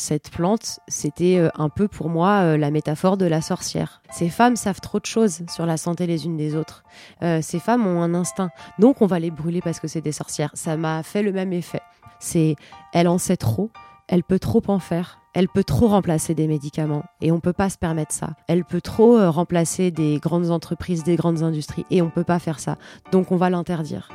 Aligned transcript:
Cette 0.00 0.30
plante, 0.30 0.80
c'était 0.88 1.36
euh, 1.36 1.50
un 1.56 1.68
peu 1.68 1.86
pour 1.86 2.08
moi 2.08 2.40
euh, 2.40 2.56
la 2.56 2.70
métaphore 2.70 3.18
de 3.18 3.26
la 3.26 3.42
sorcière. 3.42 4.00
Ces 4.10 4.30
femmes 4.30 4.56
savent 4.56 4.80
trop 4.80 4.98
de 4.98 5.04
choses 5.04 5.42
sur 5.54 5.66
la 5.66 5.76
santé 5.76 6.06
les 6.06 6.24
unes 6.24 6.38
des 6.38 6.56
autres. 6.56 6.84
Euh, 7.22 7.42
ces 7.42 7.58
femmes 7.58 7.86
ont 7.86 8.00
un 8.00 8.14
instinct. 8.14 8.48
Donc 8.78 9.02
on 9.02 9.06
va 9.06 9.18
les 9.18 9.30
brûler 9.30 9.60
parce 9.60 9.78
que 9.78 9.88
c'est 9.88 10.00
des 10.00 10.12
sorcières. 10.12 10.52
Ça 10.54 10.78
m'a 10.78 11.02
fait 11.02 11.22
le 11.22 11.32
même 11.32 11.52
effet. 11.52 11.82
C'est, 12.18 12.56
elle 12.94 13.08
en 13.08 13.18
sait 13.18 13.36
trop 13.36 13.70
elle 14.12 14.24
peut 14.24 14.40
trop 14.40 14.62
en 14.66 14.80
faire. 14.80 15.20
Elle 15.34 15.48
peut 15.48 15.62
trop 15.62 15.86
remplacer 15.86 16.34
des 16.34 16.48
médicaments 16.48 17.04
et 17.20 17.30
on 17.30 17.38
peut 17.38 17.52
pas 17.52 17.70
se 17.70 17.78
permettre 17.78 18.12
ça. 18.12 18.30
Elle 18.48 18.64
peut 18.64 18.80
trop 18.80 19.30
remplacer 19.30 19.92
des 19.92 20.18
grandes 20.18 20.50
entreprises, 20.50 21.04
des 21.04 21.14
grandes 21.14 21.44
industries 21.44 21.84
et 21.90 22.02
on 22.02 22.10
peut 22.10 22.24
pas 22.24 22.40
faire 22.40 22.58
ça. 22.58 22.76
Donc 23.12 23.30
on 23.30 23.36
va 23.36 23.50
l'interdire. 23.50 24.08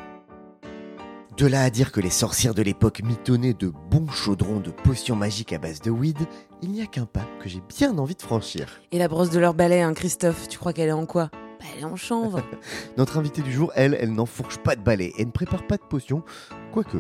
De 1.38 1.48
là 1.48 1.64
à 1.64 1.70
dire 1.70 1.92
que 1.92 2.00
les 2.00 2.10
sorcières 2.10 2.54
de 2.54 2.62
l'époque 2.62 3.02
mitonnaient 3.04 3.54
de 3.54 3.68
bons 3.68 4.08
chaudrons 4.08 4.62
de 4.62 4.72
potions 4.72 5.18
magiques 5.18 5.52
à 5.52 5.58
base 5.58 5.82
de 5.82 5.92
weed, 5.92 6.18
il 6.62 6.72
n'y 6.72 6.82
a 6.82 6.86
qu'un 6.86 7.06
pas 7.06 7.28
que 7.42 7.50
j'ai 7.50 7.62
bien 7.78 7.98
envie 7.98 8.16
de 8.16 8.22
franchir. 8.22 8.80
Et 8.94 8.98
la 8.98 9.10
brosse 9.10 9.32
de 9.32 9.40
leur 9.40 9.54
balai, 9.54 9.82
hein, 9.82 9.94
Christophe, 9.94 10.48
tu 10.48 10.58
crois 10.58 10.72
qu'elle 10.72 10.88
est 10.88 10.94
en 10.94 11.06
quoi? 11.06 11.30
Bah, 11.60 11.66
Elle 11.74 11.82
est 11.82 11.86
en 11.86 11.98
chanvre. 11.98 12.42
Notre 12.98 13.18
invitée 13.18 13.42
du 13.42 13.52
jour, 13.52 13.74
elle, 13.76 13.98
elle 14.00 14.14
n'enfourche 14.14 14.60
pas 14.60 14.78
de 14.78 14.82
balai 14.82 15.12
et 15.18 15.26
ne 15.26 15.32
prépare 15.32 15.68
pas 15.68 15.76
de 15.76 15.84
potions, 15.84 16.24
quoique 16.72 17.00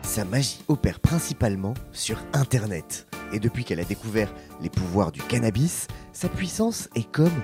sa 0.00 0.24
magie 0.24 0.64
opère 0.68 0.98
principalement 0.98 1.74
sur 1.92 2.16
Internet. 2.32 3.06
Et 3.34 3.38
depuis 3.38 3.64
qu'elle 3.64 3.80
a 3.80 3.84
découvert 3.84 4.32
les 4.62 4.70
pouvoirs 4.70 5.12
du 5.12 5.20
cannabis, 5.20 5.88
sa 6.14 6.30
puissance 6.30 6.88
est 6.94 7.10
comme 7.10 7.42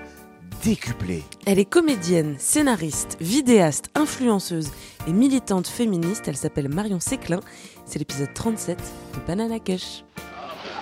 décuplée. 0.64 1.22
Elle 1.46 1.58
est 1.58 1.64
comédienne, 1.64 2.36
scénariste, 2.38 3.16
vidéaste, 3.20 3.90
influenceuse 3.94 4.70
et 5.06 5.12
militante 5.12 5.66
féministe. 5.66 6.24
Elle 6.26 6.36
s'appelle 6.36 6.68
Marion 6.68 7.00
Séclin. 7.00 7.40
C'est 7.86 7.98
l'épisode 7.98 8.32
37 8.34 8.78
de 8.78 9.26
Banana 9.26 9.58
Cush. 9.58 10.04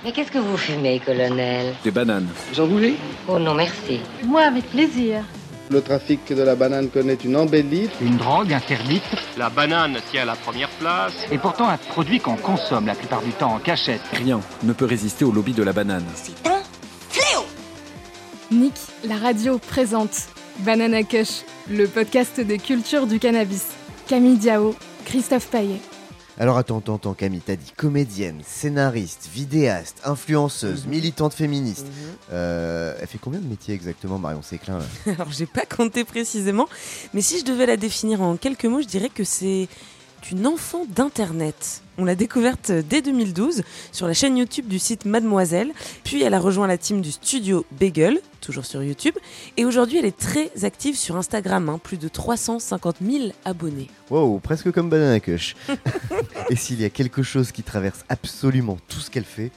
Mais 0.04 0.12
qu'est-ce 0.12 0.30
que 0.30 0.38
vous 0.38 0.56
fumez, 0.56 1.00
colonel? 1.00 1.74
Des 1.82 1.90
bananes. 1.90 2.28
Vous 2.52 2.60
en 2.60 2.66
voulez? 2.66 2.94
Oh 3.26 3.38
non, 3.38 3.54
merci. 3.54 4.00
Moi, 4.24 4.42
avec 4.42 4.70
plaisir. 4.70 5.24
Le 5.70 5.82
trafic 5.82 6.32
de 6.32 6.42
la 6.42 6.54
banane 6.54 6.88
connaît 6.88 7.18
une 7.22 7.36
embellie. 7.36 7.90
Une 8.00 8.16
drogue 8.16 8.52
interdite. 8.52 9.02
La 9.36 9.50
banane 9.50 9.98
tient 10.10 10.24
la 10.24 10.34
première 10.34 10.70
place. 10.70 11.12
Et 11.30 11.36
pourtant 11.36 11.68
un 11.68 11.76
produit 11.76 12.20
qu'on 12.20 12.36
consomme 12.36 12.86
la 12.86 12.94
plupart 12.94 13.22
du 13.22 13.32
temps 13.32 13.54
en 13.54 13.58
cachette. 13.58 14.00
Rien 14.12 14.40
ne 14.62 14.72
peut 14.72 14.86
résister 14.86 15.24
au 15.26 15.32
lobby 15.32 15.52
de 15.52 15.62
la 15.62 15.74
banane. 15.74 16.04
C'est 16.14 16.32
Nick, 18.50 18.74
la 19.04 19.16
radio 19.16 19.58
présente 19.58 20.28
Banana 20.60 21.02
Kush, 21.02 21.42
le 21.70 21.86
podcast 21.86 22.40
de 22.40 22.56
culture 22.56 23.06
du 23.06 23.18
cannabis. 23.18 23.66
Camille 24.06 24.38
Diao, 24.38 24.74
Christophe 25.04 25.48
Paillet. 25.48 25.80
Alors 26.40 26.56
attends, 26.56 26.78
attends, 26.78 26.94
attends, 26.96 27.14
Camille, 27.14 27.42
t'as 27.44 27.56
dit 27.56 27.72
comédienne, 27.76 28.40
scénariste, 28.46 29.28
vidéaste, 29.34 29.98
influenceuse, 30.04 30.84
Mhm. 30.86 30.90
militante 30.90 31.34
féministe. 31.34 31.86
Mhm. 31.86 31.92
Euh, 32.32 32.94
elle 33.00 33.06
fait 33.08 33.18
combien 33.18 33.40
de 33.40 33.46
métiers 33.46 33.74
exactement, 33.74 34.18
Marion 34.18 34.40
Séclin 34.42 34.78
Alors, 35.06 35.30
j'ai 35.32 35.46
pas 35.46 35.66
compté 35.66 36.04
précisément, 36.04 36.68
mais 37.12 37.20
si 37.22 37.40
je 37.40 37.44
devais 37.44 37.66
la 37.66 37.76
définir 37.76 38.22
en 38.22 38.36
quelques 38.36 38.66
mots, 38.66 38.80
je 38.80 38.86
dirais 38.86 39.10
que 39.12 39.24
c'est 39.24 39.68
une 40.30 40.46
enfant 40.46 40.84
d'Internet. 40.88 41.82
On 41.96 42.04
l'a 42.04 42.14
découverte 42.14 42.70
dès 42.70 43.02
2012 43.02 43.62
sur 43.92 44.06
la 44.06 44.14
chaîne 44.14 44.36
YouTube 44.36 44.68
du 44.68 44.78
site 44.78 45.04
Mademoiselle, 45.04 45.72
puis 46.04 46.22
elle 46.22 46.34
a 46.34 46.38
rejoint 46.38 46.66
la 46.66 46.78
team 46.78 47.00
du 47.00 47.10
studio 47.10 47.64
Bagel, 47.72 48.20
toujours 48.40 48.64
sur 48.64 48.82
YouTube, 48.82 49.14
et 49.56 49.64
aujourd'hui 49.64 49.98
elle 49.98 50.04
est 50.04 50.16
très 50.16 50.50
active 50.64 50.96
sur 50.96 51.16
Instagram, 51.16 51.68
hein, 51.68 51.80
plus 51.82 51.96
de 51.96 52.08
350 52.08 52.96
000 53.00 53.24
abonnés. 53.44 53.88
Wow, 54.10 54.38
presque 54.38 54.70
comme 54.70 54.88
Banana 54.90 55.18
Kush. 55.20 55.56
Et 56.50 56.56
s'il 56.56 56.80
y 56.80 56.84
a 56.84 56.90
quelque 56.90 57.22
chose 57.22 57.52
qui 57.52 57.62
traverse 57.62 58.04
absolument 58.08 58.78
tout 58.88 59.00
ce 59.00 59.10
qu'elle 59.10 59.24
fait, 59.24 59.50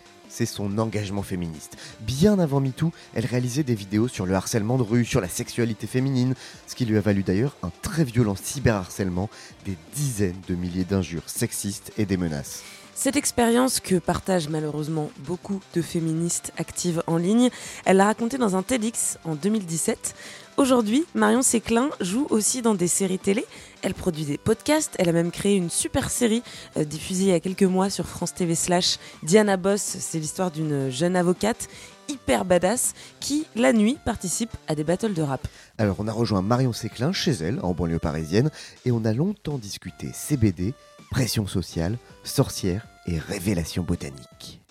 son 0.46 0.78
engagement 0.78 1.24
féministe. 1.24 1.78
Bien 2.02 2.40
avant 2.40 2.60
MeToo, 2.60 2.92
elle 3.14 3.26
réalisait 3.26 3.64
des 3.64 3.76
vidéos 3.76 4.08
sur 4.08 4.26
le 4.26 4.34
harcèlement 4.34 4.78
de 4.78 4.84
rue, 4.84 5.06
sur 5.06 5.22
la 5.22 5.28
sexualité 5.28 5.88
féminine, 5.88 6.36
ce 6.68 6.76
qui 6.76 6.86
lui 6.86 6.98
a 6.98 7.02
valu 7.02 7.24
d'ailleurs 7.24 7.56
un 7.64 7.72
très 7.82 8.04
violent 8.04 8.36
cyberharcèlement, 8.36 9.30
des 9.66 9.78
dizaines 9.96 10.42
de 10.48 10.56
milliers 10.56 10.86
d'injures 10.86 11.28
sexistes 11.28 11.92
et 11.98 12.06
des 12.06 12.18
menaces. 12.18 12.64
Cette 12.94 13.16
expérience 13.16 13.80
que 13.80 13.96
partagent 13.96 14.50
malheureusement 14.50 15.10
beaucoup 15.26 15.60
de 15.74 15.82
féministes 15.82 16.54
actives 16.58 17.02
en 17.08 17.18
ligne, 17.18 17.50
elle 17.86 17.98
l'a 17.98 18.06
racontée 18.06 18.38
dans 18.38 18.56
un 18.56 18.62
TEDx 18.62 19.18
en 19.24 19.34
2017. 19.34 20.14
Aujourd'hui, 20.58 21.06
Marion 21.16 21.42
Séclin 21.42 21.90
joue 22.00 22.28
aussi 22.30 22.62
dans 22.62 22.76
des 22.76 22.88
séries 22.88 23.18
télé. 23.18 23.46
Elle 23.84 23.94
produit 23.94 24.26
des 24.26 24.38
podcasts. 24.38 24.96
Elle 25.00 25.10
a 25.10 25.12
même 25.12 25.32
créé 25.32 25.56
une 25.56 25.70
super 25.70 26.10
série 26.10 26.44
euh, 26.78 26.84
diffusée 26.84 27.24
il 27.24 27.30
y 27.30 27.34
a 27.34 27.40
quelques 27.40 27.64
mois 27.64 27.90
sur 27.90 28.08
France 28.08 28.34
TV 28.34 28.56
slash 28.56 28.98
Diana 29.24 29.58
Boss. 29.58 29.82
C'est 29.82 30.20
l'histoire 30.20 30.52
d'une 30.52 30.90
jeune 30.90 31.16
avocate 31.16 31.68
hyper 32.08 32.46
badass 32.46 32.94
qui, 33.20 33.46
la 33.56 33.74
nuit, 33.74 33.98
participe 34.06 34.52
à 34.68 34.76
des 34.76 34.84
battles 34.84 35.14
de 35.14 35.22
rap. 35.22 35.48
Alors 35.78 35.96
on 36.00 36.08
a 36.08 36.12
rejoint 36.12 36.42
Marion 36.42 36.74
Séclin 36.74 37.14
chez 37.14 37.32
elle, 37.32 37.60
en 37.64 37.74
banlieue 37.74 38.00
parisienne, 38.00 38.52
et 38.86 38.92
on 38.92 39.06
a 39.06 39.14
longtemps 39.14 39.58
discuté 39.58 40.10
CBD, 40.14 40.74
pression 41.10 41.48
sociale, 41.48 41.98
sorcière 42.24 42.88
et 43.08 43.18
révélation 43.18 43.84
botanique. 43.84 44.62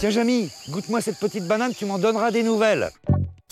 Tiens 0.00 0.10
Jamy, 0.10 0.50
goûte-moi 0.70 1.00
cette 1.00 1.18
petite 1.18 1.46
banane, 1.46 1.72
tu 1.74 1.86
m'en 1.86 1.98
donneras 1.98 2.30
des 2.30 2.42
nouvelles. 2.42 2.90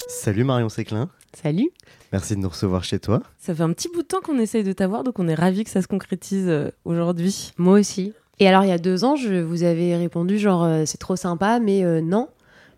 Salut 0.09 0.45
Marion 0.45 0.69
Séclin, 0.69 1.09
Salut 1.35 1.71
merci 2.13 2.37
de 2.37 2.41
nous 2.41 2.49
recevoir 2.51 2.85
chez 2.85 2.99
toi. 2.99 3.23
Ça 3.39 3.55
fait 3.55 3.63
un 3.63 3.73
petit 3.73 3.89
bout 3.89 4.03
de 4.03 4.07
temps 4.07 4.21
qu'on 4.21 4.39
essaye 4.39 4.65
de 4.65 4.73
t'avoir, 4.73 5.03
donc 5.03 5.19
on 5.19 5.29
est 5.29 5.35
ravis 5.35 5.65
que 5.65 5.71
ça 5.71 5.81
se 5.81 5.89
concrétise 5.89 6.47
euh, 6.49 6.71
aujourd'hui. 6.85 7.53
Moi 7.57 7.81
aussi. 7.81 8.13
Et 8.39 8.47
alors, 8.47 8.65
il 8.65 8.69
y 8.69 8.73
a 8.73 8.79
deux 8.79 9.05
ans, 9.05 9.17
je 9.17 9.41
vous 9.41 9.63
avais 9.63 9.97
répondu 9.97 10.39
genre 10.39 10.65
euh, 10.65 10.83
c'est 10.85 10.99
trop 10.99 11.17
sympa, 11.17 11.59
mais 11.61 11.85
euh, 11.85 12.01
non, 12.01 12.29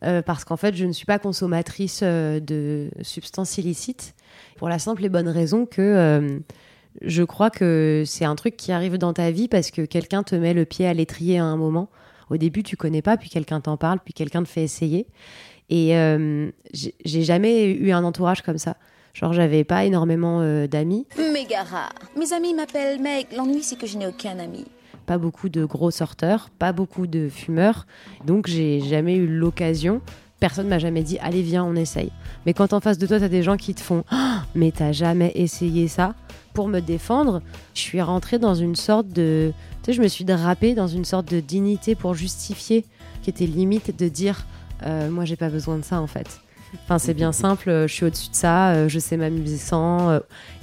Euh, 0.03 0.21
parce 0.21 0.45
qu'en 0.45 0.59
fait, 0.59 0.75
je 0.77 0.85
ne 0.85 0.93
suis 0.93 1.07
pas 1.07 1.19
consommatrice 1.19 2.01
euh, 2.03 2.39
de 2.39 2.91
substances 3.01 3.57
illicites 3.57 4.15
pour 4.59 4.69
la 4.69 4.79
simple 4.79 5.03
et 5.05 5.09
bonne 5.09 5.29
raison 5.29 5.65
que 5.65 5.81
euh, 5.81 6.39
je 7.01 7.23
crois 7.23 7.49
que 7.51 8.03
c'est 8.05 8.27
un 8.27 8.35
truc 8.35 8.57
qui 8.57 8.71
arrive 8.71 8.99
dans 8.99 9.15
ta 9.15 9.31
vie 9.31 9.49
parce 9.49 9.71
que 9.71 9.83
quelqu'un 9.87 10.23
te 10.23 10.35
met 10.35 10.53
le 10.53 10.67
pied 10.67 10.87
à 10.87 10.93
l'étrier 10.93 11.39
à 11.39 11.45
un 11.45 11.57
moment. 11.57 11.89
Au 12.29 12.37
début, 12.37 12.63
tu 12.63 12.77
connais 12.77 13.01
pas, 13.03 13.17
puis 13.17 13.31
quelqu'un 13.31 13.61
t'en 13.63 13.77
parle, 13.79 13.99
puis 14.05 14.13
quelqu'un 14.13 14.43
te 14.43 14.49
fait 14.49 14.63
essayer. 14.65 15.07
Et 15.71 15.97
euh, 15.97 16.51
j'ai 16.73 17.23
jamais 17.23 17.65
eu 17.67 17.93
un 17.93 18.05
entourage 18.05 18.43
comme 18.43 18.59
ça. 18.59 18.77
Genre, 19.15 19.33
j'avais 19.33 19.65
pas 19.65 19.85
énormément 19.85 20.41
euh, 20.41 20.67
d'amis. 20.67 21.07
Méga 21.33 21.63
rare. 21.63 21.95
Mes 22.17 22.33
amis 22.33 22.53
m'appellent 22.53 23.01
Meg. 23.01 23.29
L'ennui, 23.37 23.63
c'est 23.63 23.77
que 23.77 23.87
je 23.87 23.97
n'ai 23.97 24.07
aucun 24.07 24.39
ami. 24.39 24.65
pas 25.07 25.19
beaucoup 25.19 25.49
de 25.49 25.65
gros 25.65 25.91
sorteurs, 25.91 26.51
pas 26.59 26.73
beaucoup 26.73 27.07
de 27.07 27.29
fumeurs. 27.29 27.87
Donc 28.27 28.49
j'ai 28.49 28.81
jamais 28.81 29.15
eu 29.17 29.27
l'occasion. 29.27 30.01
Personne 30.41 30.67
m'a 30.69 30.79
jamais 30.79 31.03
dit 31.03 31.19
allez 31.21 31.43
viens 31.43 31.65
on 31.65 31.77
essaye. 31.77 32.11
Mais 32.45 32.55
quand 32.55 32.73
en 32.73 32.81
face 32.81 32.99
de 32.99 33.07
toi 33.07 33.21
t'as 33.21 33.29
des 33.29 33.43
gens 33.43 33.57
qui 33.57 33.75
te 33.75 33.81
font 33.81 34.05
mais 34.55 34.73
t'as 34.73 34.93
jamais 34.93 35.33
essayé 35.37 35.89
ça 35.89 36.15
pour 36.53 36.69
me 36.69 36.81
défendre, 36.81 37.41
je 37.75 37.81
suis 37.81 38.01
rentrée 38.03 38.39
dans 38.39 38.55
une 38.55 38.77
sorte 38.77 39.09
de 39.09 39.53
tu 39.83 39.87
sais 39.87 39.93
je 39.93 40.03
me 40.03 40.09
suis 40.09 40.25
drapée 40.25 40.75
dans 40.75 40.89
une 40.89 41.05
sorte 41.05 41.31
de 41.31 41.41
dignité 41.41 41.95
pour 41.95 42.15
justifier 42.15 42.85
qui 43.23 43.31
était 43.31 43.47
limite 43.47 43.97
de 43.99 44.09
dire 44.09 44.45
moi 44.83 45.25
j'ai 45.25 45.37
pas 45.37 45.49
besoin 45.49 45.79
de 45.79 45.85
ça 45.85 46.01
en 46.01 46.07
fait. 46.07 46.41
Enfin 46.85 46.99
c'est 46.99 47.15
bien 47.15 47.33
simple, 47.33 47.71
euh, 47.71 47.87
je 47.87 47.93
suis 47.95 48.05
au-dessus 48.05 48.31
de 48.31 48.35
ça, 48.35 48.71
euh, 48.73 48.89
je 48.89 48.99
sais 48.99 49.17
m'amuser 49.17 49.59
sans. 49.59 50.11
euh, 50.11 50.21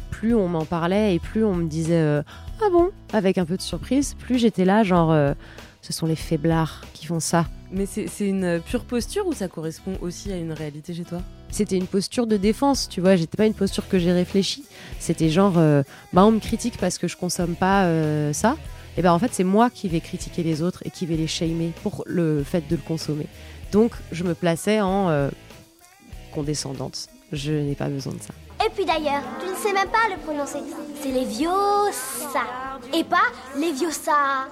plus 0.09 0.35
on 0.35 0.49
m'en 0.49 0.65
parlait 0.65 1.15
et 1.15 1.19
plus 1.19 1.45
on 1.45 1.55
me 1.55 1.67
disait 1.69 1.95
euh, 1.95 2.21
ah 2.61 2.69
bon 2.69 2.89
avec 3.13 3.37
un 3.37 3.45
peu 3.45 3.55
de 3.55 3.61
surprise 3.61 4.13
plus 4.19 4.37
j'étais 4.39 4.65
là 4.65 4.83
genre 4.83 5.09
euh, 5.11 5.33
ce 5.81 5.93
sont 5.93 6.05
les 6.05 6.17
faiblards 6.17 6.81
qui 6.93 7.05
font 7.05 7.21
ça 7.21 7.45
Mais 7.71 7.85
c'est 7.85 8.09
une 8.27 8.59
pure 8.59 8.83
posture 8.83 9.25
ou 9.25 9.31
ça 9.33 9.47
correspond 9.47 9.93
aussi 10.01 10.29
à 10.33 10.35
une 10.35 10.51
réalité 10.51 10.93
chez 10.93 11.03
toi? 11.05 11.21
C'était 11.49 11.77
une 11.77 11.87
posture 11.87 12.27
de 12.27 12.35
défense 12.35 12.89
tu 12.89 12.99
vois 12.99 13.15
j'étais 13.15 13.37
pas 13.37 13.45
une 13.45 13.53
posture 13.53 13.87
que 13.87 13.97
j'ai 13.99 14.11
réfléchi 14.11 14.65
c'était 14.99 15.29
genre 15.29 15.57
euh, 15.57 15.81
bah 16.11 16.25
on 16.25 16.31
me 16.31 16.39
critique 16.39 16.77
parce 16.77 16.97
que 16.97 17.07
je 17.07 17.15
consomme 17.15 17.55
pas 17.55 17.85
euh, 17.85 18.33
ça 18.33 18.57
et 18.97 19.01
ben 19.01 19.13
en 19.13 19.17
fait 19.17 19.29
c'est 19.31 19.45
moi 19.45 19.69
qui 19.69 19.87
vais 19.87 20.01
critiquer 20.01 20.43
les 20.43 20.61
autres 20.61 20.83
et 20.85 20.89
qui 20.89 21.05
vais 21.05 21.15
les 21.15 21.27
shamer 21.27 21.71
pour 21.83 22.03
le 22.05 22.43
fait 22.43 22.67
de 22.69 22.75
le 22.75 22.81
consommer 22.85 23.27
donc 23.71 23.91
je 24.11 24.23
me 24.23 24.33
plaçais 24.33 24.81
en 24.81 25.09
euh, 25.09 25.29
condescendante 26.33 27.09
je 27.31 27.53
n'ai 27.53 27.75
pas 27.75 27.87
besoin 27.87 28.13
de 28.13 28.19
ça 28.19 28.33
Et 28.65 28.69
puis 28.75 28.85
d'ailleurs, 28.85 29.21
tu 29.39 29.49
ne 29.49 29.55
sais 29.55 29.73
même 29.73 29.87
pas 29.89 30.09
le 30.09 30.17
prononcer. 30.21 30.59
C'est 31.01 31.11
Leviosa. 31.11 32.41
Et 32.93 33.03
pas 33.03 33.31
Leviosa. 33.55 34.47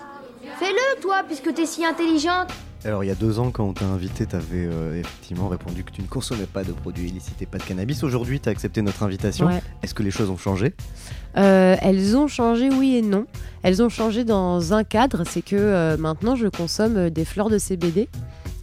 Fais-le, 0.58 1.02
toi, 1.02 1.24
puisque 1.28 1.54
t'es 1.54 1.66
si 1.66 1.86
intelligente. 1.86 2.48
Alors 2.86 3.04
il 3.04 3.08
y 3.08 3.12
a 3.12 3.16
deux 3.16 3.40
ans 3.40 3.52
quand 3.52 3.66
on 3.66 3.74
t'a 3.74 3.84
invité, 3.84 4.26
t'avais 4.26 4.66
euh, 4.66 4.98
effectivement 4.98 5.50
répondu 5.50 5.84
que 5.84 5.92
tu 5.92 6.02
ne 6.02 6.08
consommais 6.08 6.46
pas 6.46 6.64
de 6.64 6.72
produits 6.72 7.10
illicites 7.10 7.42
et 7.42 7.46
pas 7.46 7.58
de 7.58 7.64
cannabis. 7.64 8.04
Aujourd'hui 8.04 8.40
t'as 8.40 8.52
accepté 8.52 8.82
notre 8.82 9.04
invitation. 9.04 9.48
Ouais. 9.48 9.62
Est-ce 9.84 9.94
que 9.94 10.02
les 10.02 10.12
choses 10.12 10.30
ont 10.30 10.38
changé? 10.38 10.74
Euh, 11.36 11.76
elles 11.82 12.16
ont 12.16 12.30
changé, 12.30 12.70
oui 12.70 12.96
et 12.96 13.02
non. 13.02 13.26
Elles 13.64 13.84
ont 13.84 13.90
changé 13.90 14.24
dans 14.24 14.74
un 14.74 14.86
cadre, 14.86 15.24
c'est 15.30 15.42
que 15.42 15.58
euh, 15.58 15.98
maintenant 15.98 16.38
je 16.38 16.48
consomme 16.48 17.10
des 17.10 17.26
fleurs 17.26 17.50
de 17.50 17.58
CBD 17.58 18.08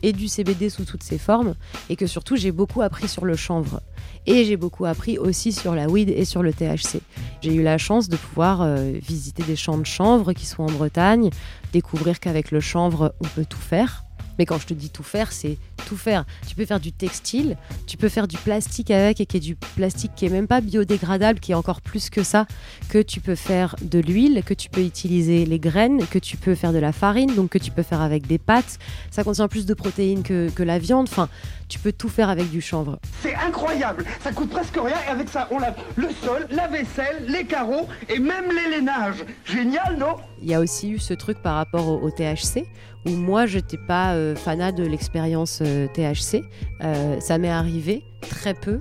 et 0.07 0.13
du 0.13 0.29
CBD 0.29 0.71
sous 0.71 0.85
toutes 0.85 1.03
ses 1.03 1.19
formes, 1.19 1.55
et 1.91 1.97
que 1.97 2.07
surtout 2.07 2.37
j'ai 2.37 2.53
beaucoup 2.53 2.81
appris 2.81 3.09
sur 3.09 3.25
le 3.25 3.35
chanvre. 3.35 3.83
Et 4.27 4.45
j'ai 4.45 4.57
beaucoup 4.57 4.87
appris 4.87 5.19
aussi 5.19 5.53
sur 5.53 5.75
la 5.75 5.89
weed 5.89 6.11
et 6.11 6.25
sur 6.25 6.45
le 6.45 6.53
THC. 6.53 7.01
J'ai 7.43 7.53
eu 7.53 7.63
la 7.65 7.77
chance 7.77 8.09
de 8.09 8.17
pouvoir 8.17 8.63
euh, 8.63 8.93
visiter 9.03 9.43
des 9.43 9.57
champs 9.57 9.79
de 9.79 9.85
chanvre 9.85 10.33
qui 10.33 10.47
sont 10.47 10.63
en 10.63 10.71
Bretagne, 10.71 11.31
découvrir 11.73 12.21
qu'avec 12.21 12.53
le 12.53 12.61
chanvre 12.61 13.17
on 13.21 13.27
peut 13.27 13.45
tout 13.45 13.59
faire. 13.59 14.05
Mais 14.39 14.47
quand 14.47 14.59
je 14.59 14.67
te 14.67 14.75
dis 14.75 14.91
tout 14.91 15.03
faire, 15.03 15.33
c'est 15.33 15.59
tout 15.85 15.97
faire. 15.97 16.25
Tu 16.47 16.55
peux 16.55 16.65
faire 16.65 16.81
du 16.81 16.93
textile, 16.93 17.57
tu 17.87 17.97
peux 17.97 18.09
faire 18.09 18.29
du 18.29 18.37
plastique 18.37 18.91
avec 18.91 19.21
et 19.21 19.27
qui 19.27 19.37
est 19.37 19.41
du 19.41 19.57
plastique 19.57 20.13
qui 20.17 20.27
est 20.27 20.31
même 20.31 20.47
pas 20.47 20.61
biodégradable, 20.61 21.41
qui 21.41 21.53
est 21.53 21.57
encore 21.57 21.81
plus 21.81 22.11
que 22.11 22.23
ça, 22.23 22.47
que 22.89 23.01
tu 23.01 23.21
peux 23.21 23.35
faire 23.35 23.77
de 23.83 23.99
l'huile, 23.99 24.43
que 24.45 24.55
tu 24.55 24.69
peux 24.69 24.83
utiliser 24.83 25.45
les 25.47 25.59
graines, 25.59 26.07
que 26.07 26.19
tu 26.19 26.37
peux 26.37 26.55
faire 26.55 26.73
de 26.73 26.79
la 26.79 26.93
farine, 26.93 27.35
donc 27.35 27.51
que 27.51 27.59
tu 27.59 27.71
peux 27.71 27.83
faire 27.83 28.01
avec 28.01 28.27
des 28.27 28.39
pâtes. 28.39 28.79
Ça 29.11 29.25
contient 29.25 29.49
plus 29.49 29.67
de 29.67 29.75
protéines 29.75 30.23
que, 30.23 30.51
que 30.51 30.63
la 30.63 30.79
viande. 30.79 31.09
Enfin, 31.11 31.29
tu 31.69 31.79
peux 31.79 31.93
tout 31.93 32.09
faire 32.09 32.29
avec 32.29 32.51
du 32.51 32.61
chanvre. 32.61 32.99
C'est 33.23 33.35
incroyable, 33.35 34.05
ça 34.23 34.33
coûte 34.33 34.51
presque 34.51 34.77
rien 34.77 34.97
et 35.07 35.11
avec 35.11 35.29
ça 35.29 35.49
on 35.51 35.59
lave 35.59 35.75
le 35.97 36.09
sol, 36.23 36.47
la 36.51 36.69
vaisselle, 36.69 37.25
les 37.29 37.45
carreaux 37.45 37.89
et 38.09 38.19
même 38.19 38.47
l'élénage. 38.51 39.25
Génial, 39.45 39.97
non? 39.99 40.17
Il 40.43 40.49
y 40.49 40.55
a 40.55 40.61
aussi 40.61 40.91
eu 40.91 40.99
ce 40.99 41.15
truc 41.15 41.43
par 41.43 41.57
rapport 41.57 41.89
au, 41.89 42.01
au 42.01 42.11
THC, 42.11 42.67
où 43.07 43.11
moi, 43.11 43.47
je 43.47 43.57
n'étais 43.57 43.79
pas 43.79 44.15
euh, 44.15 44.35
fanat 44.37 44.73
de 44.73 44.85
l'expérience 44.85 45.61
THC. 45.95 46.43
Euh, 46.83 47.21
ça 47.21 47.39
m'est 47.39 47.51
arrivé 47.51 48.03
très 48.21 48.55
peu. 48.55 48.81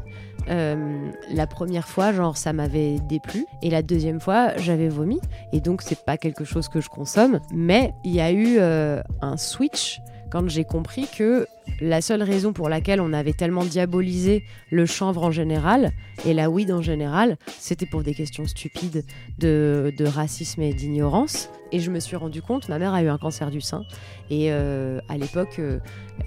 Euh, 0.50 1.10
la 1.32 1.48
première 1.48 1.88
fois, 1.88 2.14
genre, 2.14 2.38
ça 2.38 2.54
m'avait 2.54 3.00
déplu. 3.10 3.46
Et 3.62 3.70
la 3.70 3.82
deuxième 3.82 4.20
fois, 4.20 4.56
j'avais 4.58 4.90
vomi. 4.90 5.20
Et 5.54 5.62
donc, 5.62 5.82
c'est 5.82 6.04
pas 6.06 6.18
quelque 6.18 6.44
chose 6.44 6.70
que 6.70 6.82
je 6.82 6.90
consomme. 6.90 7.40
Mais 7.54 7.94
il 8.04 8.14
y 8.14 8.22
a 8.22 8.32
eu 8.32 8.58
euh, 8.60 9.02
un 9.22 9.38
switch 9.38 10.00
quand 10.36 10.50
j'ai 10.50 10.66
compris 10.66 11.08
que 11.08 11.48
la 11.80 12.02
seule 12.02 12.22
raison 12.22 12.52
pour 12.52 12.68
laquelle 12.68 13.00
on 13.00 13.14
avait 13.14 13.32
tellement 13.32 13.64
diabolisé 13.64 14.44
le 14.70 14.86
chanvre 14.86 15.24
en 15.24 15.32
général 15.32 15.94
et 16.26 16.34
la 16.34 16.50
weed 16.50 16.74
en 16.74 16.82
général, 16.82 17.38
c'était 17.58 17.86
pour 17.86 18.04
des 18.04 18.14
questions 18.14 18.46
stupides 18.46 19.06
de, 19.38 19.94
racisme 20.06 20.62
et 20.62 20.74
d'ignorance. 20.74 21.50
Et 21.72 21.80
je 21.80 21.90
me 21.90 22.02
suis 22.02 22.18
rendu 22.18 22.42
compte, 22.42 22.68
ma 22.68 22.80
mère 22.80 22.94
a 22.94 23.02
eu 23.02 23.08
un 23.08 23.18
cancer 23.18 23.50
du 23.50 23.62
sein. 23.62 23.84
Et 24.30 24.52
euh, 24.52 25.00
à 25.08 25.18
l'époque, 25.18 25.56
euh, 25.60 25.80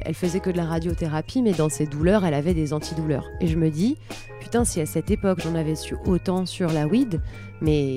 elle 0.06 0.14
faisait 0.14 0.40
que 0.40 0.48
de 0.48 0.56
la 0.56 0.64
radiothérapie, 0.64 1.42
mais 1.42 1.52
dans 1.52 1.68
ses 1.68 1.84
douleurs, 1.84 2.24
elle 2.24 2.34
avait 2.34 2.54
des 2.54 2.72
antidouleurs. 2.72 3.28
Et 3.42 3.46
je 3.46 3.58
me 3.58 3.68
dis, 3.68 3.98
putain, 4.40 4.64
si 4.64 4.80
à 4.80 4.86
cette 4.86 5.10
époque 5.10 5.40
j'en 5.42 5.54
avais 5.54 5.76
su 5.76 5.96
autant 6.06 6.46
sur 6.46 6.72
la 6.72 6.86
weed, 6.86 7.20
mais 7.60 7.96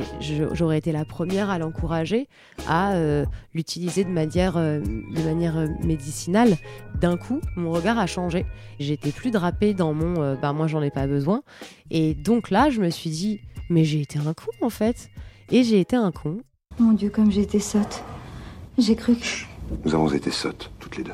j'aurais 0.53 0.77
été 0.77 0.91
la 0.91 1.05
première 1.05 1.49
à 1.49 1.59
l'encourager 1.59 2.27
à 2.67 2.93
euh, 2.93 3.25
l'utiliser 3.53 4.03
de 4.03 4.09
manière, 4.09 4.57
euh, 4.57 4.79
de 4.79 5.21
manière 5.23 5.57
euh, 5.57 5.67
médicinale. 5.83 6.57
D'un 6.99 7.17
coup, 7.17 7.41
mon 7.55 7.71
regard 7.71 7.99
a 7.99 8.07
changé. 8.07 8.45
J'étais 8.79 9.11
plus 9.11 9.31
drapée 9.31 9.73
dans 9.73 9.93
mon 9.93 10.21
euh, 10.21 10.35
bah 10.35 10.53
moi 10.53 10.67
j'en 10.67 10.81
ai 10.81 10.91
pas 10.91 11.07
besoin. 11.07 11.43
Et 11.89 12.13
donc 12.13 12.49
là, 12.49 12.69
je 12.69 12.81
me 12.81 12.89
suis 12.89 13.09
dit, 13.09 13.39
mais 13.69 13.83
j'ai 13.83 14.01
été 14.01 14.19
un 14.19 14.33
con 14.33 14.51
en 14.61 14.69
fait. 14.69 15.09
Et 15.51 15.63
j'ai 15.63 15.79
été 15.79 15.95
un 15.95 16.11
con. 16.11 16.39
Mon 16.79 16.93
Dieu, 16.93 17.09
comme 17.09 17.31
j'ai 17.31 17.41
été 17.41 17.59
sotte. 17.59 18.03
J'ai 18.77 18.95
cru 18.95 19.15
que... 19.15 19.25
Nous 19.83 19.93
avons 19.93 20.09
été 20.11 20.31
sottes, 20.31 20.71
toutes 20.79 20.97
les 20.97 21.03
deux. 21.03 21.11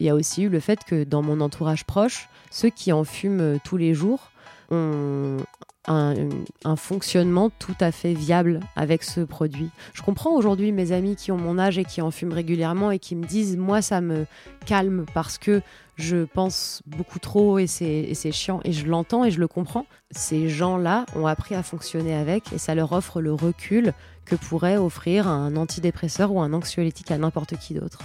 Il 0.00 0.06
y 0.06 0.10
a 0.10 0.14
aussi 0.14 0.42
eu 0.42 0.48
le 0.48 0.58
fait 0.58 0.82
que 0.84 1.04
dans 1.04 1.22
mon 1.22 1.40
entourage 1.40 1.84
proche, 1.84 2.28
ceux 2.50 2.70
qui 2.70 2.92
en 2.92 3.04
fument 3.04 3.58
tous 3.64 3.76
les 3.76 3.94
jours 3.94 4.32
ont 4.70 5.36
un, 5.86 6.76
fonctionnement 6.76 7.50
tout 7.50 7.76
à 7.80 7.92
fait 7.92 8.14
viable 8.14 8.60
avec 8.76 9.02
ce 9.02 9.20
produit. 9.20 9.70
Je 9.92 10.02
comprends 10.02 10.34
aujourd'hui 10.34 10.72
mes 10.72 10.92
amis 10.92 11.16
qui 11.16 11.32
ont 11.32 11.36
mon 11.36 11.58
âge 11.58 11.78
et 11.78 11.84
qui 11.84 12.00
en 12.00 12.10
fument 12.10 12.32
régulièrement 12.32 12.90
et 12.90 12.98
qui 12.98 13.14
me 13.14 13.24
disent 13.24 13.56
moi 13.56 13.82
ça 13.82 14.00
me 14.00 14.26
calme 14.66 15.04
parce 15.14 15.38
que 15.38 15.62
je 15.96 16.24
pense 16.24 16.82
beaucoup 16.86 17.18
trop 17.18 17.58
et 17.58 17.66
c'est 17.66 18.32
chiant 18.32 18.60
et 18.64 18.72
je 18.72 18.86
l'entends 18.86 19.24
et 19.24 19.30
je 19.30 19.40
le 19.40 19.48
comprends. 19.48 19.86
Ces 20.10 20.48
gens-là 20.48 21.06
ont 21.14 21.26
appris 21.26 21.54
à 21.54 21.62
fonctionner 21.62 22.14
avec 22.14 22.52
et 22.52 22.58
ça 22.58 22.74
leur 22.74 22.92
offre 22.92 23.20
le 23.20 23.32
recul 23.32 23.92
que 24.24 24.36
pourrait 24.36 24.76
offrir 24.76 25.28
un 25.28 25.54
antidépresseur 25.56 26.32
ou 26.32 26.40
un 26.40 26.52
anxiolytique 26.52 27.10
à 27.10 27.18
n'importe 27.18 27.56
qui 27.58 27.74
d'autre. 27.74 28.00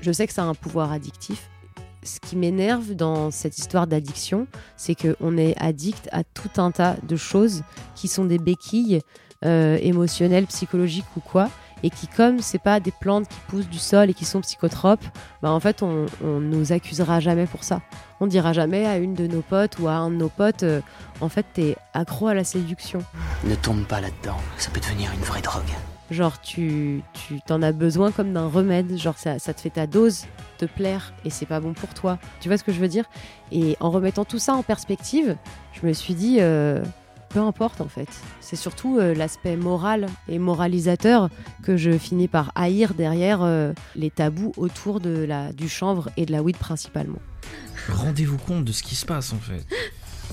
Je 0.00 0.12
sais 0.12 0.26
que 0.26 0.32
ça 0.32 0.42
a 0.42 0.46
un 0.46 0.54
pouvoir 0.54 0.92
addictif. 0.92 1.48
Ce 2.02 2.18
qui 2.18 2.36
m'énerve 2.36 2.94
dans 2.94 3.30
cette 3.30 3.58
histoire 3.58 3.86
d'addiction, 3.86 4.46
c'est 4.76 4.94
qu'on 4.94 5.36
est 5.36 5.54
addict 5.60 6.08
à 6.12 6.24
tout 6.24 6.60
un 6.60 6.70
tas 6.70 6.96
de 7.02 7.16
choses 7.16 7.62
qui 7.94 8.08
sont 8.08 8.24
des 8.24 8.38
béquilles 8.38 9.00
euh, 9.44 9.78
émotionnelles, 9.80 10.46
psychologiques 10.46 11.04
ou 11.16 11.20
quoi, 11.20 11.50
et 11.82 11.90
qui, 11.90 12.06
comme 12.08 12.40
c'est 12.40 12.58
pas 12.58 12.80
des 12.80 12.92
plantes 12.92 13.28
qui 13.28 13.38
poussent 13.48 13.68
du 13.68 13.78
sol 13.78 14.10
et 14.10 14.14
qui 14.14 14.24
sont 14.24 14.40
psychotropes, 14.40 15.04
bah 15.42 15.50
en 15.50 15.60
fait, 15.60 15.82
on, 15.82 16.06
on 16.22 16.40
nous 16.40 16.72
accusera 16.72 17.20
jamais 17.20 17.46
pour 17.46 17.64
ça. 17.64 17.80
On 18.20 18.26
dira 18.26 18.52
jamais 18.52 18.86
à 18.86 18.98
une 18.98 19.14
de 19.14 19.26
nos 19.26 19.40
potes 19.40 19.78
ou 19.78 19.88
à 19.88 19.92
un 19.92 20.10
de 20.10 20.16
nos 20.16 20.28
potes, 20.28 20.62
euh, 20.62 20.80
en 21.20 21.28
fait, 21.28 21.46
t'es 21.52 21.76
accro 21.94 22.28
à 22.28 22.34
la 22.34 22.44
séduction. 22.44 23.02
Ne 23.44 23.54
tombe 23.54 23.84
pas 23.84 24.00
là-dedans, 24.00 24.36
ça 24.58 24.70
peut 24.70 24.80
devenir 24.80 25.10
une 25.12 25.22
vraie 25.22 25.42
drogue. 25.42 25.72
Genre, 26.10 26.40
tu, 26.40 27.02
t'en 27.46 27.62
as 27.62 27.72
besoin 27.72 28.10
comme 28.10 28.32
d'un 28.32 28.48
remède. 28.48 28.96
Genre, 28.98 29.16
ça, 29.16 29.38
ça 29.38 29.54
te 29.54 29.60
fait 29.60 29.70
ta 29.70 29.86
dose 29.86 30.24
te 30.58 30.64
plaire 30.64 31.12
et 31.24 31.30
c'est 31.30 31.46
pas 31.46 31.60
bon 31.60 31.72
pour 31.72 31.94
toi. 31.94 32.18
Tu 32.40 32.48
vois 32.48 32.58
ce 32.58 32.64
que 32.64 32.72
je 32.72 32.80
veux 32.80 32.88
dire? 32.88 33.04
Et 33.52 33.76
en 33.80 33.90
remettant 33.90 34.24
tout 34.24 34.38
ça 34.38 34.54
en 34.54 34.62
perspective, 34.62 35.36
je 35.72 35.86
me 35.86 35.92
suis 35.92 36.14
dit, 36.14 36.38
euh, 36.40 36.82
peu 37.30 37.40
importe 37.40 37.80
en 37.80 37.88
fait. 37.88 38.08
C'est 38.40 38.56
surtout 38.56 38.98
euh, 38.98 39.14
l'aspect 39.14 39.56
moral 39.56 40.06
et 40.28 40.38
moralisateur 40.38 41.30
que 41.62 41.76
je 41.76 41.96
finis 41.96 42.28
par 42.28 42.52
haïr 42.54 42.94
derrière 42.94 43.42
euh, 43.42 43.72
les 43.96 44.10
tabous 44.10 44.52
autour 44.56 45.00
de 45.00 45.24
la, 45.24 45.52
du 45.52 45.68
chanvre 45.68 46.10
et 46.16 46.26
de 46.26 46.32
la 46.32 46.42
weed 46.42 46.56
principalement. 46.56 47.20
Rendez-vous 47.88 48.36
compte 48.36 48.64
de 48.64 48.72
ce 48.72 48.82
qui 48.82 48.96
se 48.96 49.06
passe 49.06 49.32
en 49.32 49.38
fait. 49.38 49.64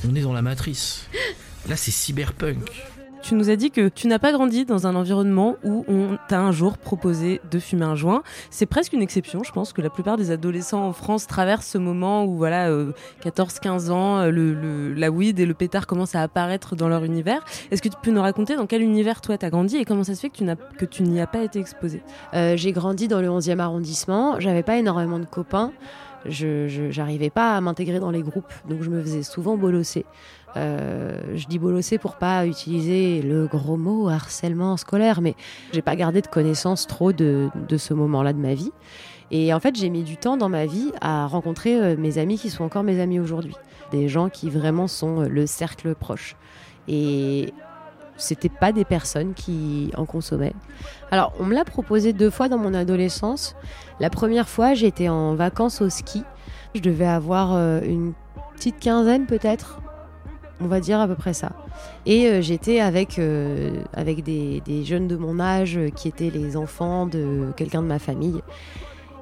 On 0.07 0.15
est 0.15 0.21
dans 0.21 0.33
la 0.33 0.41
matrice. 0.41 1.07
Là, 1.68 1.75
c'est 1.75 1.91
cyberpunk. 1.91 2.69
Tu 3.27 3.35
nous 3.35 3.50
as 3.50 3.57
dit 3.57 3.71
que 3.71 3.89
tu 3.89 4.07
n'as 4.07 4.19
pas 4.19 4.31
grandi 4.31 4.63
dans 4.63 4.88
un 4.88 4.95
environnement 4.95 5.57
où 5.65 5.83
on 5.89 6.18
t'a 6.29 6.39
un 6.39 6.53
jour 6.53 6.77
proposé 6.77 7.42
de 7.51 7.59
fumer 7.59 7.83
un 7.83 7.94
joint. 7.95 8.23
C'est 8.51 8.66
presque 8.66 8.94
une 8.94 9.01
exception. 9.01 9.44
Je 9.44 9.51
pense 9.51 9.73
que 9.73 9.81
la 9.81 9.90
plupart 9.90 10.16
des 10.16 10.31
adolescents 10.31 10.87
en 10.87 10.94
France 10.94 11.28
traversent 11.28 11.68
ce 11.68 11.78
moment 11.78 12.23
où, 12.23 12.37
voilà, 12.37 12.69
14-15 13.21 13.90
ans, 13.92 14.19
euh, 14.19 14.31
le, 14.31 14.54
le- 14.54 14.94
la 14.94 15.11
weed 15.11 15.42
et 15.42 15.45
le 15.45 15.54
pétard 15.54 15.87
commencent 15.87 16.16
à 16.16 16.21
apparaître 16.21 16.78
dans 16.78 16.87
leur 16.87 17.04
univers. 17.04 17.44
Est-ce 17.69 17.81
que 17.81 17.90
tu 17.90 17.97
peux 18.01 18.11
nous 18.11 18.21
raconter 18.21 18.56
dans 18.56 18.66
quel 18.66 18.81
univers 18.81 19.19
toi 19.19 19.37
t'as 19.37 19.49
grandi 19.49 19.75
et 19.75 19.83
comment 19.83 20.06
ça 20.06 20.16
se 20.16 20.21
fait 20.21 20.30
que 20.30 20.85
tu, 20.85 21.04
n'y 21.04 21.19
as 21.19 21.28
pas 21.28 21.42
été 21.44 21.59
exposé? 21.59 22.04
Euh, 22.33 22.56
j'ai 22.56 22.71
grandi 22.71 23.09
dans 23.09 23.19
le 23.19 23.28
11e 23.28 23.59
arrondissement, 23.59 24.40
j'avais 24.40 24.63
pas 24.63 24.78
énormément 24.78 25.19
de 25.19 25.25
copains, 25.25 25.73
je 26.25 26.87
j'arrivais 26.92 27.30
pas 27.30 27.57
à 27.57 27.61
m'intégrer 27.61 27.99
dans 27.99 28.11
les 28.11 28.21
groupes, 28.21 28.54
donc 28.69 28.83
je 28.83 28.90
me 28.90 29.01
faisais 29.01 29.23
souvent 29.23 29.57
bolosser. 29.57 30.06
Euh, 30.57 31.19
je 31.35 31.45
dis 31.47 31.59
bolosser 31.59 31.97
pour 31.97 32.16
pas 32.16 32.45
utiliser 32.45 33.21
le 33.21 33.45
gros 33.47 33.78
mot 33.78 34.09
harcèlement 34.09 34.76
scolaire, 34.78 35.21
mais 35.21 35.35
j'ai 35.71 35.81
pas 35.81 35.95
gardé 35.95 36.21
de 36.21 36.28
connaissance 36.28 36.87
trop 36.87 37.14
de, 37.14 37.49
de 37.68 37.78
ce 37.78 37.94
moment-là 37.94 38.33
de 38.33 38.40
ma 38.40 38.54
vie. 38.54 38.71
Et 39.30 39.54
en 39.54 39.59
fait, 39.59 39.76
j'ai 39.76 39.90
mis 39.90 40.04
du 40.04 40.18
temps 40.18 40.37
dans 40.37 40.49
ma 40.49 40.66
vie 40.66 40.92
à 41.02 41.28
rencontrer 41.28 41.80
euh, 41.80 41.95
mes 41.97 42.18
amis 42.18 42.37
qui 42.37 42.49
sont 42.49 42.64
encore 42.64 42.83
mes 42.83 42.99
amis 42.99 43.19
aujourd'hui. 43.19 43.56
Des 43.92 44.07
gens 44.07 44.30
qui 44.30 44.49
vraiment 44.49 44.87
sont 44.87 45.21
euh, 45.21 45.28
le 45.28 45.45
cercle 45.45 45.94
proche. 45.95 46.35
Et 46.87 47.54
c'était 48.16 48.49
pas 48.49 48.71
des 48.71 48.85
personnes 48.85 49.33
qui 49.33 49.92
en 49.95 50.06
consommaient. 50.06 50.54
Alors, 51.11 51.33
on 51.40 51.44
me 51.44 51.54
l'a 51.54 51.66
proposé 51.66 52.14
deux 52.14 52.31
fois 52.31 52.49
dans 52.49 52.57
mon 52.57 52.73
adolescence. 52.73 53.56
La 53.99 54.09
première 54.09 54.49
fois, 54.49 54.73
j'étais 54.73 55.09
en 55.09 55.35
vacances 55.35 55.81
au 55.81 55.90
ski. 55.90 56.23
Je 56.73 56.81
devais 56.81 57.06
avoir 57.06 57.57
une 57.83 58.14
petite 58.56 58.80
quinzaine 58.80 59.26
peut-être, 59.26 59.81
on 60.61 60.68
va 60.68 60.80
dire 60.80 60.99
à 60.99 61.07
peu 61.07 61.16
près 61.16 61.33
ça. 61.33 61.52
Et 62.06 62.28
euh, 62.28 62.42
j'étais 62.42 62.80
avec, 62.80 63.19
euh, 63.19 63.83
avec 63.94 64.23
des, 64.23 64.61
des 64.66 64.83
jeunes 64.83 65.07
de 65.07 65.16
mon 65.16 65.40
âge 65.40 65.78
euh, 65.78 65.90
qui 65.90 66.07
étaient 66.07 66.30
les 66.30 66.57
enfants 66.57 67.06
de 67.06 67.52
quelqu'un 67.56 67.81
de 67.81 67.87
ma 67.87 67.99
famille. 67.99 68.42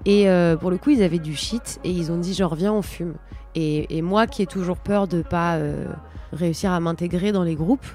Et 0.08 0.28
pour 0.62 0.70
le 0.70 0.78
coup, 0.78 0.92
ils 0.92 1.02
avaient 1.02 1.18
du 1.18 1.36
shit 1.36 1.80
et 1.84 1.90
ils 1.90 2.12
ont 2.12 2.18
dit 2.20 2.36
genre 2.36 2.54
viens 2.54 2.72
on 2.74 2.84
fume. 2.84 3.16
Et, 3.56 3.98
et 3.98 4.02
moi 4.02 4.28
qui 4.28 4.42
ai 4.42 4.46
toujours 4.46 4.78
peur 4.78 5.08
de 5.08 5.22
pas 5.22 5.56
euh, 5.56 5.86
réussir 6.34 6.72
à 6.72 6.80
m'intégrer 6.80 7.32
dans 7.32 7.44
les 7.44 7.56
groupes, 7.56 7.88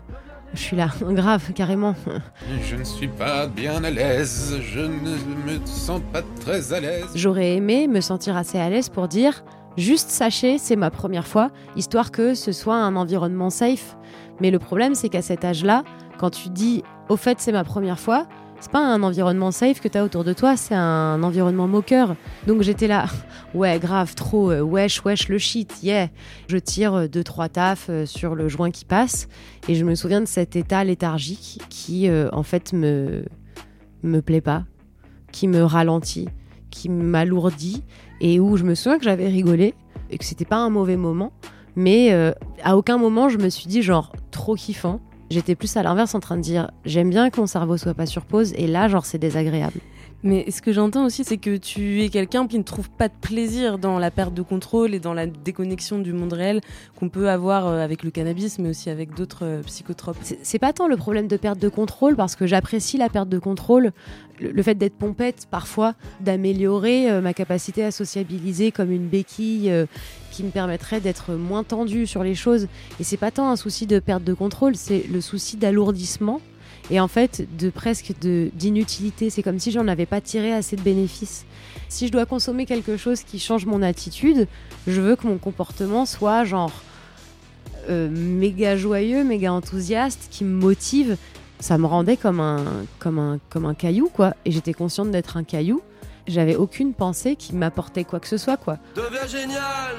je 0.55 0.59
suis 0.59 0.77
là, 0.77 0.89
grave, 1.03 1.53
carrément. 1.53 1.95
Je 2.69 2.77
ne 2.77 2.85
suis 2.85 3.09
pas 3.09 3.47
bien 3.47 3.85
à 3.85 3.91
l'aise, 3.91 4.57
je 4.61 4.81
ne 4.81 4.89
me 5.47 5.65
sens 5.67 6.01
pas 6.13 6.23
très 6.41 6.73
à 6.73 6.81
l'aise. 6.81 7.05
J'aurais 7.15 7.55
aimé 7.55 7.87
me 7.87 8.01
sentir 8.01 8.37
assez 8.37 8.59
à 8.59 8.69
l'aise 8.71 8.89
pour 8.89 9.07
dire 9.07 9.45
juste 9.77 10.11
sachez, 10.11 10.59
c'est 10.59 10.77
ma 10.77 10.91
première 10.91 11.27
fois, 11.27 11.51
histoire 11.77 12.11
que 12.11 12.35
ce 12.35 12.53
soit 12.53 12.77
un 12.77 12.97
environnement 12.97 13.51
safe. 13.51 13.97
Mais 14.41 14.51
le 14.51 14.59
problème, 14.59 14.95
c'est 14.95 15.09
qu'à 15.09 15.23
cet 15.23 15.45
âge-là, 15.45 15.85
Quand 16.19 16.29
tu 16.29 16.51
dis, 16.51 16.83
au 17.09 17.17
fait, 17.17 17.41
c'est 17.41 17.51
ma 17.51 17.65
première 17.65 17.99
fois, 17.99 18.27
c'est 18.61 18.71
pas 18.71 18.85
un 18.85 19.03
environnement 19.03 19.51
safe 19.51 19.81
que 19.81 19.89
tu 19.89 19.97
as 19.97 20.05
autour 20.05 20.23
de 20.23 20.35
toi, 20.35 20.55
c'est 20.57 20.75
un 20.75 21.23
environnement 21.23 21.67
moqueur. 21.67 22.15
Donc 22.47 22.61
j'étais 22.61 22.87
là, 22.87 23.07
ouais, 23.55 23.79
grave, 23.79 24.15
trop, 24.15 24.51
euh, 24.51 24.61
wesh, 24.61 25.03
wesh, 25.03 25.29
le 25.29 25.39
shit, 25.39 25.83
yeah. 25.83 26.09
Je 26.49 26.59
tire 26.59 26.95
euh, 26.95 27.09
deux, 27.09 27.25
trois 27.25 27.49
tafs 27.49 27.87
euh, 27.89 28.05
sur 28.05 28.35
le 28.35 28.49
joint 28.49 28.71
qui 28.71 28.85
passe, 28.85 29.29
et 29.67 29.75
je 29.75 29.85
me 29.85 29.95
souviens 29.95 30.21
de 30.21 30.27
cet 30.27 30.57
état 30.57 30.85
léthargique 30.85 31.63
qui, 31.71 32.09
en 32.11 32.43
fait, 32.43 32.75
me, 32.75 33.25
me 34.03 34.21
plaît 34.21 34.43
pas, 34.43 34.65
qui 35.33 35.49
me 35.49 35.65
ralentit, 35.65 36.29
qui 36.71 36.89
m'alourdit, 36.91 37.83
et 38.21 38.41
où 38.41 38.57
je 38.57 38.65
me 38.65 38.75
souviens 38.75 38.99
que 38.99 39.05
j'avais 39.05 39.29
rigolé, 39.29 39.75
et 40.11 40.19
que 40.19 40.25
c'était 40.25 40.45
pas 40.45 40.57
un 40.57 40.71
mauvais 40.71 40.97
moment, 40.97 41.33
mais 41.77 42.13
à 42.63 42.77
aucun 42.77 42.99
moment 42.99 43.29
je 43.29 43.39
me 43.39 43.49
suis 43.49 43.67
dit, 43.67 43.83
genre, 43.83 44.13
trop 44.31 44.55
kiffant 44.55 45.01
J'étais 45.31 45.55
plus 45.55 45.77
à 45.77 45.85
l'inverse 45.85 46.17
en 46.17 46.21
train 46.21 46.37
de 46.37 46.43
dire 46.43 46.73
j'aime 46.85 47.09
bien 47.09 47.31
que 47.31 47.41
mon 47.41 47.47
cerveau 47.47 47.77
soit 47.77 47.95
pas 47.95 48.07
sur 48.07 48.25
pause 48.25 48.53
et 48.57 48.67
là 48.67 48.89
genre 48.89 49.07
c'est 49.07 49.19
désagréable. 49.19 49.79
Mais 50.23 50.51
ce 50.51 50.61
que 50.61 50.73
j'entends 50.73 51.07
aussi, 51.07 51.25
c'est 51.25 51.39
que 51.39 51.57
tu 51.57 52.03
es 52.03 52.11
quelqu'un 52.11 52.47
qui 52.47 52.59
ne 52.59 52.63
trouve 52.63 52.91
pas 52.91 53.09
de 53.09 53.15
plaisir 53.21 53.79
dans 53.79 53.99
la 53.99 54.11
perte 54.11 54.35
de 54.35 54.43
contrôle 54.43 54.95
et 54.95 55.01
dans 55.01 55.15
la 55.15 55.27
déconnexion 55.27 55.99
du 55.99 56.13
monde 56.13 56.35
réel 56.35 56.61
qu'on 56.97 57.09
peut 57.09 57.31
avoir 57.31 57.67
euh, 57.67 57.83
avec 57.83 58.03
le 58.03 58.11
cannabis, 58.11 58.59
mais 58.59 58.69
aussi 58.69 58.91
avec 58.91 59.15
d'autres 59.15 59.47
euh, 59.47 59.63
psychotropes. 59.63 60.19
C'est 60.43 60.59
pas 60.59 60.75
tant 60.75 60.89
le 60.89 60.99
problème 60.99 61.27
de 61.27 61.39
perte 61.39 61.59
de 61.59 61.71
contrôle, 61.71 62.17
parce 62.17 62.37
que 62.37 62.47
j'apprécie 62.47 62.99
la 62.99 63.09
perte 63.09 63.31
de 63.31 63.39
contrôle, 63.39 63.93
le, 64.39 64.63
fait 64.63 64.75
d'être 64.75 64.97
pompette 64.97 65.47
parfois, 65.51 65.95
d'améliorer 66.21 67.11
euh, 67.11 67.23
ma 67.23 67.33
capacité 67.33 67.83
à 67.83 67.91
sociabiliser 67.91 68.73
comme 68.73 68.93
une 68.93 69.09
béquille 69.09 69.73
qui 70.31 70.45
me 70.45 70.51
permettrait 70.51 71.01
d'être 71.01 71.33
moins 71.33 71.65
tendue 71.65 72.07
sur 72.07 72.23
les 72.23 72.35
choses. 72.35 72.69
Et 72.99 73.05
c'est 73.05 73.17
pas 73.17 73.31
tant 73.31 73.51
un 73.51 73.57
souci 73.57 73.87
de 73.87 73.99
perte 73.99 74.25
de 74.25 74.35
contrôle, 74.35 74.77
c'est 74.77 75.07
le 75.11 75.23
souci 75.23 75.57
d'alourdissement 75.57 76.41
et 76.91 77.01
en 77.01 77.09
fait 77.09 77.47
de 77.57 77.71
presque 77.71 78.13
d'inutilité. 78.21 79.31
C'est 79.31 79.43
comme 79.43 79.59
si 79.59 79.71
j'en 79.71 79.89
avais 79.89 80.07
pas 80.07 80.21
tiré 80.21 80.53
assez 80.53 80.77
de 80.77 80.83
bénéfices. 80.83 81.45
Si 81.89 82.07
je 82.07 82.13
dois 82.13 82.27
consommer 82.27 82.67
quelque 82.67 82.97
chose 82.97 83.23
qui 83.23 83.39
change 83.39 83.67
mon 83.67 83.83
attitude, 83.83 84.47
je 84.87 85.01
veux 85.01 85.17
que 85.17 85.27
mon 85.27 85.39
comportement 85.39 86.07
soit 86.07 86.45
genre 86.45 86.73
euh, 87.89 88.09
méga 88.11 88.77
joyeux, 88.77 89.25
méga 89.25 89.53
enthousiaste, 89.53 90.29
qui 90.31 90.45
me 90.45 90.61
motive. 90.61 91.17
Ça 91.59 91.79
me 91.79 91.87
rendait 91.87 92.17
comme 92.17 92.41
un, 92.41 92.65
comme 92.99 93.19
un, 93.19 93.39
comme 93.51 93.67
un 93.67 93.75
caillou, 93.75 94.09
quoi. 94.09 94.35
Et 94.45 94.51
j'étais 94.51 94.73
consciente 94.73 95.11
d'être 95.11 95.37
un 95.37 95.45
caillou. 95.45 95.83
J'avais 96.27 96.57
aucune 96.57 96.95
pensée 96.95 97.37
qui 97.37 97.55
m'apportait 97.55 98.05
quoi 98.05 98.21
que 98.21 98.29
ce 98.29 98.37
soit, 98.37 98.57
quoi. 98.57 98.79
Deviens 98.95 99.27
génial 99.27 99.97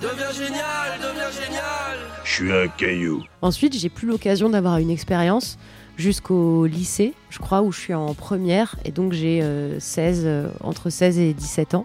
Deviens 0.00 0.32
génial, 0.32 0.98
deviens 0.98 1.30
génial 1.30 1.98
Je 2.24 2.30
suis 2.30 2.50
un 2.50 2.68
caillou. 2.68 3.22
Ensuite, 3.42 3.76
j'ai 3.76 3.90
plus 3.90 4.08
l'occasion 4.08 4.48
d'avoir 4.48 4.78
une 4.78 4.88
expérience 4.88 5.58
jusqu'au 5.98 6.64
lycée, 6.64 7.12
je 7.28 7.38
crois, 7.38 7.60
où 7.60 7.70
je 7.70 7.80
suis 7.80 7.92
en 7.92 8.14
première, 8.14 8.76
et 8.86 8.92
donc 8.92 9.12
j'ai 9.12 9.42
16, 9.78 10.22
euh, 10.24 10.28
euh, 10.28 10.50
entre 10.62 10.88
16 10.88 11.18
et 11.18 11.34
17 11.34 11.74
ans, 11.74 11.84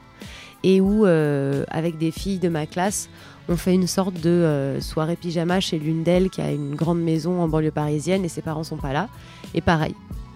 et 0.63 0.79
où, 0.79 1.05
euh, 1.05 1.65
avec 1.67 1.97
des 1.97 2.11
filles 2.11 2.39
de 2.39 2.47
ma 2.47 2.65
classe, 2.65 3.09
on 3.49 3.57
fait 3.57 3.73
une 3.73 3.87
sorte 3.87 4.21
de 4.21 4.77
soirée 4.79 5.17
pyjama 5.17 5.59
chez 5.59 5.77
l'une 5.77 6.03
d'elles 6.03 6.29
qui 6.29 6.39
a 6.39 6.51
une 6.51 6.73
grande 6.73 7.01
maison 7.01 7.41
en 7.41 7.49
banlieue 7.49 7.71
parisienne, 7.71 8.23
et 8.23 8.29
ses 8.29 8.41
parents 8.41 8.63
sont 8.63 8.77
pas 8.77 8.93
là. 8.93 9.09
Et 9.53 9.59
pareil, 9.59 9.93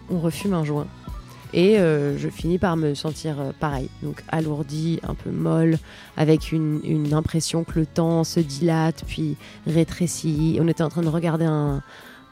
on 0.10 0.20
refume 0.20 0.54
un 0.54 0.66
joint 0.66 0.88
et 1.54 1.80
euh, 1.80 2.18
je 2.18 2.30
finis 2.30 2.60
par 2.60 2.78
me 2.78 2.94
sentir 2.94 3.40
euh, 3.40 3.52
pareil, 3.60 3.90
donc 4.04 4.24
alourdi, 4.28 5.00
un 5.08 5.16
peu 5.16 5.32
molle, 5.32 5.78
avec 6.16 6.52
une, 6.52 6.80
une, 6.84 7.14
impression 7.14 7.64
que 7.64 7.80
le 7.80 7.86
temps 7.86 8.24
se 8.24 8.40
dilate, 8.40 9.04
puis 9.08 9.36
rétrécit. 9.66 10.60
On 10.62 10.68
était 10.68 10.84
en 10.84 10.90
train 10.90 11.02
de 11.02 11.08
regarder 11.08 11.46
un, 11.46 11.82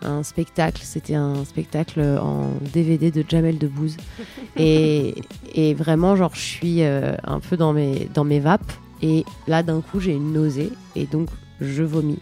un 0.04 0.22
spectacle, 0.22 0.82
c'était 0.84 1.16
un 1.16 1.44
spectacle 1.46 2.00
en 2.22 2.52
DVD 2.74 3.10
de 3.10 3.26
Jamel 3.28 3.58
Debbouze. 3.58 3.98
et, 4.56 5.16
et 5.56 5.74
vraiment, 5.74 6.16
genre, 6.16 6.36
je 6.36 6.42
suis 6.42 6.84
euh, 6.84 7.16
un 7.24 7.40
peu 7.40 7.58
dans 7.58 7.74
mes, 7.74 8.08
dans 8.14 8.24
mes 8.24 8.40
vapes. 8.40 8.72
Et 9.02 9.26
là, 9.48 9.64
d'un 9.64 9.82
coup, 9.82 10.00
j'ai 10.00 10.14
une 10.14 10.34
nausée, 10.34 10.72
et 10.96 11.06
donc 11.06 11.30
je 11.60 11.84
vomis. 11.84 12.20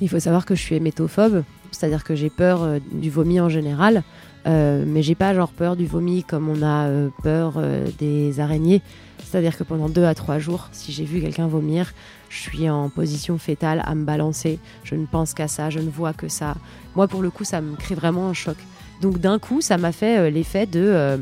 Il 0.00 0.08
faut 0.08 0.18
savoir 0.18 0.46
que 0.46 0.54
je 0.54 0.62
suis 0.62 0.76
hémétophobe, 0.76 1.44
c'est-à-dire 1.70 2.04
que 2.04 2.14
j'ai 2.14 2.30
peur 2.30 2.80
du 2.92 3.10
vomi 3.10 3.38
en 3.40 3.48
général. 3.48 4.02
Euh, 4.46 4.84
mais 4.86 5.02
j'ai 5.02 5.14
pas 5.14 5.34
genre 5.34 5.52
peur 5.52 5.74
du 5.76 5.86
vomi 5.86 6.22
comme 6.22 6.48
on 6.48 6.62
a 6.62 6.86
euh, 6.86 7.08
peur 7.22 7.54
euh, 7.56 7.86
des 7.98 8.40
araignées. 8.40 8.82
C'est-à-dire 9.22 9.56
que 9.56 9.64
pendant 9.64 9.88
deux 9.88 10.04
à 10.04 10.14
trois 10.14 10.38
jours, 10.38 10.68
si 10.72 10.92
j'ai 10.92 11.04
vu 11.04 11.20
quelqu'un 11.20 11.46
vomir, 11.46 11.92
je 12.28 12.38
suis 12.38 12.68
en 12.68 12.90
position 12.90 13.38
fétale 13.38 13.82
à 13.84 13.94
me 13.94 14.04
balancer. 14.04 14.58
Je 14.84 14.94
ne 14.94 15.06
pense 15.06 15.34
qu'à 15.34 15.48
ça, 15.48 15.70
je 15.70 15.78
ne 15.78 15.88
vois 15.88 16.12
que 16.12 16.28
ça. 16.28 16.56
Moi, 16.94 17.08
pour 17.08 17.22
le 17.22 17.30
coup, 17.30 17.44
ça 17.44 17.60
me 17.60 17.74
crée 17.76 17.94
vraiment 17.94 18.28
un 18.28 18.34
choc. 18.34 18.56
Donc 19.00 19.18
d'un 19.18 19.38
coup, 19.38 19.60
ça 19.60 19.78
m'a 19.78 19.92
fait 19.92 20.30
l'effet 20.30 20.66
de 20.66 21.18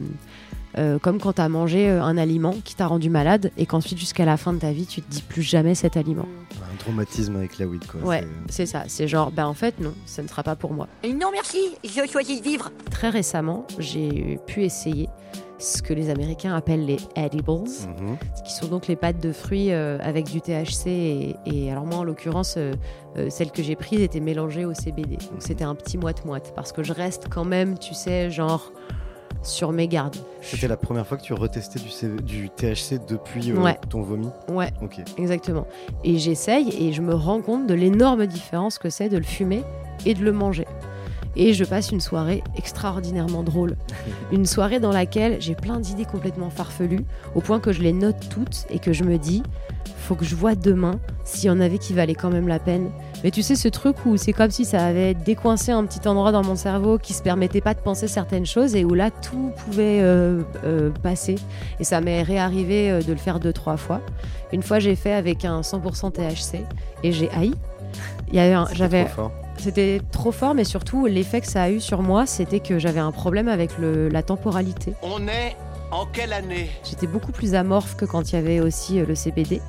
euh, 0.78 0.98
comme 0.98 1.20
quand 1.20 1.34
tu 1.34 1.42
as 1.42 1.48
mangé 1.48 1.90
euh, 1.90 2.02
un 2.02 2.16
aliment 2.16 2.54
qui 2.64 2.74
t'a 2.74 2.86
rendu 2.86 3.10
malade 3.10 3.50
et 3.58 3.66
qu'ensuite 3.66 3.98
jusqu'à 3.98 4.24
la 4.24 4.36
fin 4.36 4.54
de 4.54 4.58
ta 4.58 4.72
vie 4.72 4.86
tu 4.86 5.02
te 5.02 5.10
dis 5.10 5.22
plus 5.22 5.42
jamais 5.42 5.74
cet 5.74 5.96
aliment. 5.96 6.26
Un 6.72 6.76
traumatisme 6.76 7.36
avec 7.36 7.58
la 7.58 7.66
weed 7.66 7.86
quoi. 7.86 8.00
Ouais, 8.00 8.26
c'est 8.48 8.66
ça. 8.66 8.84
C'est 8.86 9.06
genre, 9.06 9.30
ben 9.30 9.46
en 9.46 9.54
fait 9.54 9.78
non, 9.80 9.92
ça 10.06 10.22
ne 10.22 10.28
sera 10.28 10.42
pas 10.42 10.56
pour 10.56 10.72
moi. 10.72 10.88
Non 11.04 11.30
merci, 11.30 11.58
je 11.84 12.10
choisis 12.10 12.40
de 12.40 12.44
vivre. 12.44 12.70
Très 12.90 13.10
récemment, 13.10 13.66
j'ai 13.78 14.38
pu 14.46 14.62
essayer 14.62 15.08
ce 15.58 15.80
que 15.82 15.92
les 15.92 16.10
Américains 16.10 16.56
appellent 16.56 16.86
les 16.86 16.98
edibles, 17.14 17.50
mhm. 17.50 18.16
qui 18.44 18.52
sont 18.52 18.66
donc 18.66 18.88
les 18.88 18.96
pâtes 18.96 19.22
de 19.22 19.30
fruits 19.30 19.72
euh, 19.72 19.98
avec 20.00 20.24
du 20.24 20.40
THC 20.40 21.36
et, 21.46 21.70
alors 21.70 21.84
moi 21.84 21.98
en 21.98 22.04
l'occurrence 22.04 22.58
celle 23.28 23.52
que 23.52 23.62
j'ai 23.62 23.76
prise 23.76 24.00
était 24.00 24.20
mélangée 24.20 24.64
au 24.64 24.72
CBD. 24.72 25.16
Donc 25.16 25.40
c'était 25.40 25.64
un 25.64 25.74
petit 25.74 25.98
moite 25.98 26.24
moite 26.24 26.52
parce 26.56 26.72
que 26.72 26.82
je 26.82 26.94
reste 26.94 27.26
quand 27.28 27.44
même, 27.44 27.78
tu 27.78 27.92
sais, 27.92 28.30
genre 28.30 28.72
sur 29.42 29.72
mes 29.72 29.88
gardes. 29.88 30.16
C'était 30.40 30.68
la 30.68 30.76
première 30.76 31.06
fois 31.06 31.16
que 31.16 31.22
tu 31.22 31.32
retestais 31.32 31.78
du, 31.80 32.22
du 32.22 32.50
THC 32.50 33.00
depuis 33.08 33.52
euh, 33.52 33.72
ton 33.88 34.02
vomi 34.02 34.28
Ouais, 34.48 34.72
ok. 34.82 35.00
exactement. 35.18 35.66
Et 36.04 36.18
j'essaye 36.18 36.68
et 36.88 36.92
je 36.92 37.02
me 37.02 37.14
rends 37.14 37.40
compte 37.40 37.66
de 37.66 37.74
l'énorme 37.74 38.26
différence 38.26 38.78
que 38.78 38.90
c'est 38.90 39.08
de 39.08 39.16
le 39.18 39.24
fumer 39.24 39.62
et 40.06 40.14
de 40.14 40.24
le 40.24 40.32
manger. 40.32 40.66
Et 41.34 41.54
je 41.54 41.64
passe 41.64 41.90
une 41.92 42.00
soirée 42.00 42.42
extraordinairement 42.58 43.42
drôle. 43.42 43.76
une 44.32 44.44
soirée 44.46 44.80
dans 44.80 44.92
laquelle 44.92 45.40
j'ai 45.40 45.54
plein 45.54 45.80
d'idées 45.80 46.04
complètement 46.04 46.50
farfelues, 46.50 47.04
au 47.34 47.40
point 47.40 47.58
que 47.58 47.72
je 47.72 47.80
les 47.80 47.92
note 47.94 48.28
toutes 48.28 48.66
et 48.68 48.78
que 48.78 48.92
je 48.92 49.04
me 49.04 49.16
dis, 49.16 49.42
faut 49.96 50.14
que 50.14 50.24
je 50.24 50.34
vois 50.34 50.54
demain 50.54 51.00
s'il 51.24 51.46
y 51.46 51.50
en 51.50 51.60
avait 51.60 51.78
qui 51.78 51.94
valaient 51.94 52.14
quand 52.14 52.30
même 52.30 52.48
la 52.48 52.58
peine. 52.58 52.90
Mais 53.24 53.30
tu 53.30 53.42
sais, 53.42 53.54
ce 53.54 53.68
truc 53.68 54.04
où 54.04 54.16
c'est 54.16 54.32
comme 54.32 54.50
si 54.50 54.64
ça 54.64 54.84
avait 54.84 55.14
décoincé 55.14 55.70
un 55.70 55.84
petit 55.84 56.06
endroit 56.08 56.32
dans 56.32 56.42
mon 56.42 56.56
cerveau 56.56 56.98
qui 56.98 57.12
se 57.12 57.22
permettait 57.22 57.60
pas 57.60 57.74
de 57.74 57.78
penser 57.78 58.08
certaines 58.08 58.46
choses 58.46 58.74
et 58.74 58.84
où 58.84 58.94
là 58.94 59.10
tout 59.10 59.52
pouvait 59.64 60.00
euh, 60.00 60.42
euh, 60.64 60.90
passer. 61.02 61.36
Et 61.78 61.84
ça 61.84 62.00
m'est 62.00 62.22
réarrivé 62.22 62.90
euh, 62.90 63.02
de 63.02 63.12
le 63.12 63.18
faire 63.18 63.38
deux, 63.38 63.52
trois 63.52 63.76
fois. 63.76 64.00
Une 64.52 64.62
fois, 64.62 64.80
j'ai 64.80 64.96
fait 64.96 65.12
avec 65.12 65.44
un 65.44 65.60
100% 65.60 66.12
THC 66.12 66.64
et 67.04 67.12
j'ai 67.12 67.30
haï. 67.30 67.52
Il 68.28 68.34
y 68.34 68.40
avait 68.40 68.56
j'avais 68.74 69.06
c'était 69.58 70.00
trop 70.10 70.32
fort, 70.32 70.54
mais 70.54 70.64
surtout 70.64 71.06
l'effet 71.06 71.40
que 71.40 71.46
ça 71.46 71.64
a 71.64 71.70
eu 71.70 71.78
sur 71.78 72.02
moi, 72.02 72.26
c'était 72.26 72.58
que 72.58 72.78
j'avais 72.78 73.00
un 73.00 73.12
problème 73.12 73.46
avec 73.48 73.78
le, 73.78 74.08
la 74.08 74.22
temporalité. 74.22 74.94
On 75.02 75.28
est 75.28 75.54
en 75.92 76.06
quelle 76.06 76.32
année? 76.32 76.70
J'étais 76.82 77.06
beaucoup 77.06 77.32
plus 77.32 77.54
amorphe 77.54 77.94
que 77.94 78.06
quand 78.06 78.32
il 78.32 78.36
y 78.36 78.38
avait 78.38 78.60
aussi 78.60 78.98
le 78.98 79.14
CBD. 79.14 79.60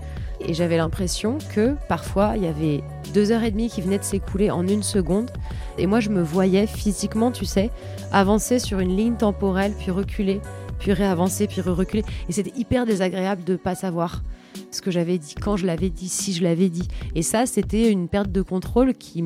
Et 0.45 0.53
j'avais 0.53 0.77
l'impression 0.77 1.37
que 1.55 1.75
parfois, 1.87 2.33
il 2.35 2.43
y 2.43 2.47
avait 2.47 2.83
deux 3.13 3.31
heures 3.31 3.43
et 3.43 3.51
demie 3.51 3.69
qui 3.69 3.81
venaient 3.81 3.99
de 3.99 4.03
s'écouler 4.03 4.51
en 4.51 4.67
une 4.67 4.83
seconde. 4.83 5.31
Et 5.77 5.87
moi, 5.87 5.99
je 5.99 6.09
me 6.09 6.21
voyais 6.21 6.67
physiquement, 6.67 7.31
tu 7.31 7.45
sais, 7.45 7.69
avancer 8.11 8.59
sur 8.59 8.79
une 8.79 8.95
ligne 8.95 9.15
temporelle, 9.15 9.73
puis 9.77 9.91
reculer, 9.91 10.41
puis 10.79 10.93
réavancer, 10.93 11.47
puis 11.47 11.61
reculer. 11.61 12.03
Et 12.29 12.33
c'était 12.33 12.57
hyper 12.57 12.85
désagréable 12.85 13.43
de 13.43 13.55
pas 13.55 13.75
savoir 13.75 14.21
ce 14.71 14.81
que 14.81 14.91
j'avais 14.91 15.17
dit, 15.17 15.35
quand 15.35 15.57
je 15.57 15.65
l'avais 15.65 15.89
dit, 15.89 16.09
si 16.09 16.33
je 16.33 16.43
l'avais 16.43 16.69
dit. 16.69 16.87
Et 17.15 17.21
ça, 17.21 17.45
c'était 17.45 17.89
une 17.89 18.07
perte 18.07 18.31
de 18.31 18.41
contrôle 18.41 18.93
qui 18.93 19.23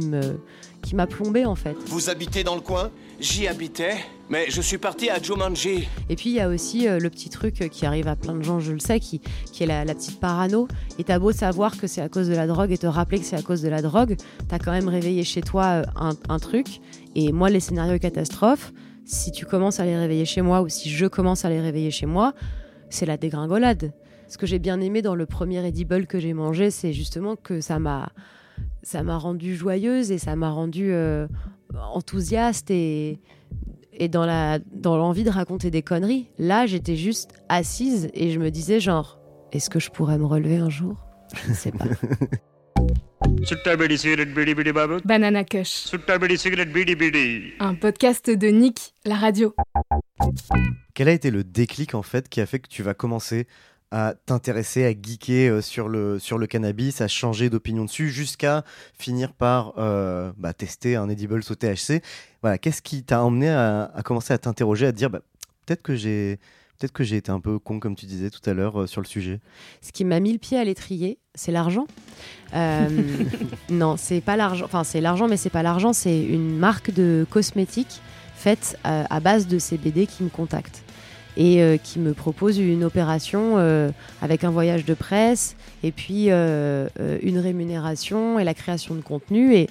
qui 0.81 0.95
m'a 0.95 1.07
plombé 1.07 1.45
en 1.45 1.55
fait. 1.55 1.75
Vous 1.87 2.09
habitez 2.09 2.43
dans 2.43 2.55
le 2.55 2.61
coin? 2.61 2.91
J'y 3.19 3.47
habitais, 3.47 3.95
mais 4.29 4.45
je 4.49 4.61
suis 4.61 4.77
parti 4.77 5.09
à 5.09 5.19
Jumanji. 5.19 5.87
Et 6.07 6.15
puis 6.15 6.29
il 6.29 6.35
y 6.35 6.39
a 6.39 6.47
aussi 6.47 6.87
euh, 6.87 6.99
le 6.99 7.09
petit 7.09 7.29
truc 7.29 7.67
qui 7.71 7.85
arrive 7.87 8.07
à 8.07 8.15
plein 8.15 8.35
de 8.35 8.43
gens, 8.43 8.59
je 8.59 8.71
le 8.71 8.79
sais, 8.79 8.99
qui, 8.99 9.21
qui 9.51 9.63
est 9.63 9.65
la, 9.65 9.83
petite 9.85 10.19
parano. 10.19 10.67
Et 10.99 11.03
t'as 11.03 11.17
beau 11.17 11.31
savoir 11.31 11.77
que 11.77 11.87
c'est 11.87 12.01
à 12.01 12.09
cause 12.09 12.27
de 12.27 12.35
la 12.35 12.45
drogue 12.45 12.71
et 12.71 12.77
te 12.77 12.85
rappeler 12.85 13.17
que 13.17 13.25
c'est 13.25 13.35
à 13.35 13.41
cause 13.41 13.63
de 13.63 13.69
la 13.69 13.81
drogue, 13.81 14.17
t'as 14.47 14.59
quand 14.59 14.71
même 14.71 14.87
réveillé 14.87 15.23
chez 15.23 15.41
toi 15.41 15.65
euh, 15.65 15.83
un, 15.95 16.11
un 16.29 16.37
truc. 16.37 16.79
Et 17.15 17.31
moi, 17.31 17.49
les 17.49 17.59
scénarios 17.59 17.97
catastrophes, 17.97 18.71
si 19.03 19.31
tu 19.31 19.47
commences 19.47 19.79
à 19.79 19.85
les 19.85 19.97
réveiller 19.97 20.25
chez 20.25 20.43
moi 20.43 20.61
ou 20.61 20.69
si 20.69 20.91
je 20.91 21.07
commence 21.07 21.43
à 21.43 21.49
les 21.49 21.59
réveiller 21.59 21.89
chez 21.89 22.05
moi, 22.05 22.33
c'est 22.91 23.07
la 23.07 23.17
dégringolade. 23.17 23.93
Ce 24.27 24.37
que 24.37 24.45
j'ai 24.45 24.59
bien 24.59 24.79
aimé 24.79 25.01
dans 25.01 25.15
le 25.15 25.25
premier 25.25 25.65
edible 25.65 26.05
que 26.05 26.19
j'ai 26.19 26.33
mangé, 26.33 26.69
c'est 26.69 26.93
justement 26.93 27.35
que 27.35 27.61
ça 27.61 27.79
m'a 27.79 28.09
ça 28.87 29.03
m'a 29.03 29.17
rendue 29.17 29.53
joyeuse 29.53 30.11
et 30.11 30.17
ça 30.17 30.37
m'a 30.37 30.49
rendue 30.49 30.93
euh, 30.93 31.27
enthousiaste 31.73 32.71
et, 32.71 33.19
et 33.91 34.07
dans 34.07 34.25
la 34.25 34.59
dans 34.71 34.95
l'envie 34.95 35.25
de 35.25 35.29
raconter 35.29 35.69
des 35.71 35.81
conneries. 35.81 36.29
Là, 36.37 36.65
j'étais 36.67 36.95
juste 36.95 37.33
assise 37.49 38.09
et 38.13 38.31
je 38.31 38.39
me 38.39 38.49
disais 38.49 38.79
genre 38.79 39.19
est-ce 39.51 39.69
que 39.69 39.81
je 39.81 39.89
pourrais 39.89 40.17
me 40.17 40.25
relever 40.25 40.55
un 40.55 40.69
jour? 40.69 41.05
Je 41.35 41.49
ne 41.49 41.53
sais 41.53 41.71
pas. 41.71 41.83
Banana 45.03 45.43
Kush. 45.43 45.87
Un 47.59 47.75
podcast 47.75 48.29
de 48.29 48.47
Nick, 48.47 48.95
la 49.05 49.15
radio. 49.15 49.53
Quel 50.93 51.09
a 51.09 51.11
été 51.11 51.29
le 51.29 51.43
déclic 51.43 51.93
en 51.93 52.03
fait 52.03 52.29
qui 52.29 52.39
a 52.39 52.45
fait 52.45 52.59
que 52.59 52.69
tu 52.69 52.83
vas 52.83 52.93
commencer 52.93 53.47
à 53.91 54.13
t'intéresser, 54.25 54.85
à 54.85 54.91
geeker 54.91 55.53
euh, 55.53 55.61
sur, 55.61 55.87
le, 55.89 56.19
sur 56.19 56.37
le 56.37 56.47
cannabis, 56.47 57.01
à 57.01 57.07
changer 57.07 57.49
d'opinion 57.49 57.85
dessus, 57.85 58.09
jusqu'à 58.09 58.63
finir 58.97 59.33
par 59.33 59.73
euh, 59.77 60.31
bah, 60.37 60.53
tester 60.53 60.95
un 60.95 61.09
edibles 61.09 61.41
au 61.49 61.55
THC. 61.55 62.01
Voilà, 62.41 62.57
qu'est-ce 62.57 62.81
qui 62.81 63.03
t'a 63.03 63.23
emmené 63.23 63.49
à, 63.49 63.91
à 63.93 64.01
commencer 64.03 64.33
à 64.33 64.37
t'interroger, 64.37 64.87
à 64.87 64.91
te 64.91 64.97
dire 64.97 65.09
bah, 65.09 65.21
peut-être 65.65 65.81
que 65.81 65.95
j'ai 65.95 66.39
peut-être 66.77 66.91
que 66.93 67.03
j'ai 67.03 67.17
été 67.17 67.31
un 67.31 67.39
peu 67.39 67.59
con, 67.59 67.79
comme 67.79 67.95
tu 67.95 68.05
disais 68.05 68.29
tout 68.29 68.47
à 68.49 68.53
l'heure, 68.53 68.81
euh, 68.81 68.87
sur 68.87 69.01
le 69.01 69.07
sujet? 69.07 69.39
Ce 69.81 69.91
qui 69.91 70.05
m'a 70.05 70.19
mis 70.19 70.31
le 70.31 70.39
pied 70.39 70.57
à 70.57 70.63
l'étrier, 70.63 71.19
c'est 71.35 71.51
l'argent. 71.51 71.87
Euh, 72.53 72.87
non, 73.69 73.97
c'est 73.97 74.21
pas 74.21 74.35
l'argent. 74.35 74.65
Enfin, 74.65 74.83
c'est 74.83 75.01
l'argent, 75.01 75.27
mais 75.27 75.37
c'est 75.37 75.49
pas 75.49 75.63
l'argent. 75.63 75.93
C'est 75.93 76.23
une 76.23 76.57
marque 76.57 76.91
de 76.91 77.25
cosmétiques 77.29 78.01
faite 78.35 78.77
euh, 78.85 79.03
à 79.09 79.19
base 79.19 79.47
de 79.47 79.57
CBD 79.57 80.05
qui 80.05 80.23
me 80.23 80.29
contacte 80.29 80.83
et 81.37 81.61
euh, 81.61 81.77
qui 81.77 81.99
me 81.99 82.13
propose 82.13 82.57
une 82.57 82.83
opération 82.83 83.53
euh, 83.57 83.91
avec 84.21 84.43
un 84.43 84.49
voyage 84.49 84.83
de 84.83 84.95
presse 84.95 85.55
et 85.83 85.91
puis 85.91 86.25
euh, 86.29 86.89
une 87.21 87.37
rémunération 87.37 88.39
et 88.39 88.43
la 88.43 88.55
création 88.55 88.95
de 88.95 89.01
contenu. 89.01 89.55
Et 89.55 89.69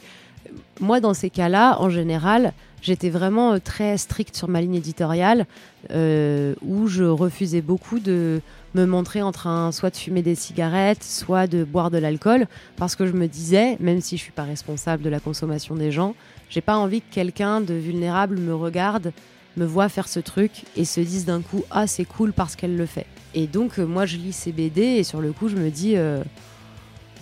moi, 0.80 1.00
dans 1.00 1.12
ces 1.12 1.28
cas-là, 1.28 1.76
en 1.80 1.90
général, 1.90 2.52
j'étais 2.80 3.10
vraiment 3.10 3.58
très 3.58 3.98
stricte 3.98 4.36
sur 4.36 4.48
ma 4.48 4.60
ligne 4.60 4.76
éditoriale 4.76 5.46
où 5.90 6.88
je 6.88 7.04
refusais 7.04 7.60
beaucoup 7.60 7.98
de 7.98 8.40
me 8.74 8.84
montrer 8.84 9.22
en 9.22 9.32
train 9.32 9.72
soit 9.72 9.90
de 9.90 9.96
fumer 9.96 10.22
des 10.22 10.34
cigarettes, 10.34 11.02
soit 11.02 11.46
de 11.46 11.64
boire 11.64 11.90
de 11.90 11.98
l'alcool, 11.98 12.46
parce 12.76 12.94
que 12.94 13.06
je 13.06 13.12
me 13.12 13.26
disais, 13.26 13.76
même 13.80 14.00
si 14.00 14.16
je 14.16 14.22
suis 14.22 14.32
pas 14.32 14.44
responsable 14.44 15.02
de 15.02 15.08
la 15.08 15.18
consommation 15.18 15.74
des 15.74 15.90
gens, 15.90 16.14
j'ai 16.50 16.60
pas 16.60 16.76
envie 16.76 17.00
que 17.00 17.12
quelqu'un 17.12 17.60
de 17.60 17.74
vulnérable 17.74 18.38
me 18.38 18.54
regarde, 18.54 19.12
me 19.56 19.64
voit 19.64 19.88
faire 19.88 20.08
ce 20.08 20.20
truc 20.20 20.64
et 20.76 20.84
se 20.84 21.00
dise 21.00 21.24
d'un 21.24 21.40
coup 21.40 21.64
ah 21.70 21.86
c'est 21.86 22.04
cool 22.04 22.32
parce 22.32 22.56
qu'elle 22.56 22.76
le 22.76 22.86
fait. 22.86 23.06
Et 23.34 23.46
donc 23.46 23.78
euh, 23.78 23.86
moi 23.86 24.06
je 24.06 24.16
lis 24.16 24.32
CBD 24.32 24.82
et 24.82 25.04
sur 25.04 25.20
le 25.20 25.32
coup 25.32 25.48
je 25.48 25.56
me 25.56 25.70
dis 25.70 25.94
euh, 25.96 26.22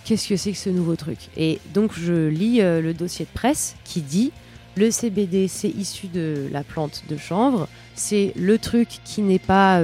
qu'est-ce 0.03 0.27
que 0.27 0.37
c'est 0.37 0.51
que 0.51 0.57
ce 0.57 0.69
nouveau 0.69 0.95
truc? 0.95 1.17
Et 1.37 1.59
donc 1.73 1.91
je 1.97 2.27
lis 2.27 2.61
euh, 2.61 2.81
le 2.81 2.93
dossier 2.93 3.25
de 3.25 3.31
presse 3.31 3.75
qui 3.83 4.01
dit 4.01 4.31
le 4.75 4.91
CBD 4.91 5.47
c'est 5.47 5.69
issu 5.69 6.07
de 6.07 6.47
la 6.51 6.63
plante 6.63 7.03
de 7.09 7.15
chanvre, 7.15 7.67
c'est 7.95 8.33
le 8.35 8.57
truc 8.57 8.89
qui 9.05 9.21
n'est 9.21 9.39
pas 9.39 9.81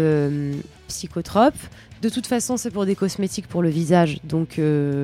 psychotrope. 0.89 1.55
De 2.01 2.09
toute 2.09 2.27
façon 2.27 2.57
c'est 2.57 2.71
pour 2.71 2.85
des 2.85 2.95
cosmétiques 2.95 3.47
pour 3.47 3.61
le 3.63 3.69
visage 3.69 4.19
donc 4.25 4.59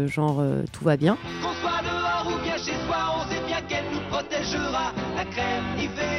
genre 0.07 0.43
tout 0.73 0.83
va 0.83 0.97
bien. 0.97 1.17
Qu'on 1.41 1.53
soit 1.53 1.81
dehors 1.83 2.27
ou 2.27 2.43
bien 2.43 2.57
chez 2.57 2.73
soi, 2.85 2.97
on 3.15 3.29
sait 3.31 3.45
bien 3.47 3.61
qu'elle 3.61 3.85
nous 3.93 4.01
protégera. 4.09 4.91
La 5.15 5.23
crème. 5.23 6.16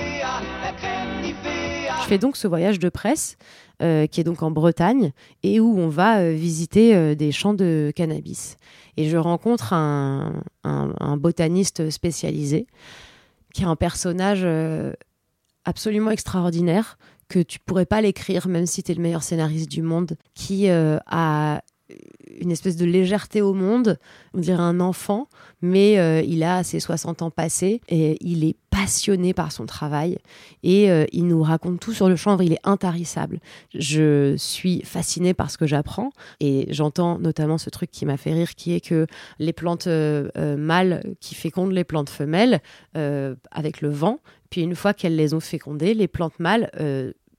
Je 2.00 2.06
fais 2.08 2.18
donc 2.18 2.36
ce 2.36 2.48
voyage 2.48 2.78
de 2.78 2.88
presse 2.88 3.36
euh, 3.82 4.06
qui 4.06 4.20
est 4.20 4.24
donc 4.24 4.42
en 4.42 4.50
Bretagne 4.50 5.12
et 5.42 5.60
où 5.60 5.78
on 5.78 5.88
va 5.88 6.18
euh, 6.20 6.32
visiter 6.32 6.94
euh, 6.96 7.14
des 7.14 7.32
champs 7.32 7.54
de 7.54 7.92
cannabis. 7.94 8.56
Et 8.96 9.08
je 9.08 9.16
rencontre 9.16 9.72
un, 9.74 10.42
un- 10.64 11.16
botaniste 11.18 11.90
spécialisé 11.90 12.66
qui 13.54 13.62
est 13.62 13.66
un 13.66 13.76
personnage 13.76 14.46
absolument 15.64 16.10
extraordinaire 16.10 16.98
que 17.28 17.40
tu 17.40 17.58
pourrais 17.58 17.86
pas 17.86 18.00
l'écrire 18.00 18.48
même 18.48 18.66
si 18.66 18.82
tu 18.82 18.92
es 18.92 18.94
le 18.94 19.02
meilleur 19.02 19.22
scénariste 19.22 19.70
du 19.70 19.82
monde, 19.82 20.16
qui 20.34 20.68
a 20.68 21.60
une 22.40 22.50
espèce 22.50 22.76
de 22.76 22.84
légèreté 22.84 23.40
au 23.40 23.54
monde, 23.54 23.98
on 24.34 24.38
dirait 24.38 24.62
un 24.62 24.80
enfant, 24.80 25.28
mais 25.62 25.98
euh, 25.98 26.22
il 26.22 26.42
a 26.42 26.62
ses 26.62 26.80
60 26.80 27.22
ans 27.22 27.30
passés 27.30 27.80
et 27.88 28.16
il 28.20 28.44
est 28.44 28.56
passionné 28.70 29.34
par 29.34 29.50
son 29.50 29.66
travail 29.66 30.18
et 30.62 30.90
euh, 30.90 31.04
il 31.12 31.26
nous 31.26 31.42
raconte 31.42 31.80
tout 31.80 31.92
sur 31.92 32.08
le 32.08 32.16
chanvre, 32.16 32.42
il 32.42 32.52
est 32.52 32.60
intarissable. 32.64 33.40
Je 33.74 34.36
suis 34.36 34.82
fascinée 34.82 35.34
par 35.34 35.50
ce 35.50 35.58
que 35.58 35.66
j'apprends 35.66 36.10
et 36.40 36.66
j'entends 36.70 37.18
notamment 37.18 37.58
ce 37.58 37.70
truc 37.70 37.90
qui 37.90 38.06
m'a 38.06 38.16
fait 38.16 38.32
rire 38.32 38.54
qui 38.54 38.74
est 38.74 38.80
que 38.80 39.06
les 39.38 39.52
plantes 39.52 39.86
euh, 39.86 40.28
mâles 40.56 41.02
qui 41.20 41.34
fécondent 41.34 41.72
les 41.72 41.84
plantes 41.84 42.10
femelles 42.10 42.60
avec 43.50 43.80
le 43.80 43.90
vent, 43.90 44.18
puis 44.50 44.62
une 44.62 44.74
fois 44.74 44.92
qu'elles 44.92 45.16
les 45.16 45.34
ont 45.34 45.40
fécondées, 45.40 45.94
les 45.94 46.08
plantes 46.08 46.38
mâles 46.40 46.70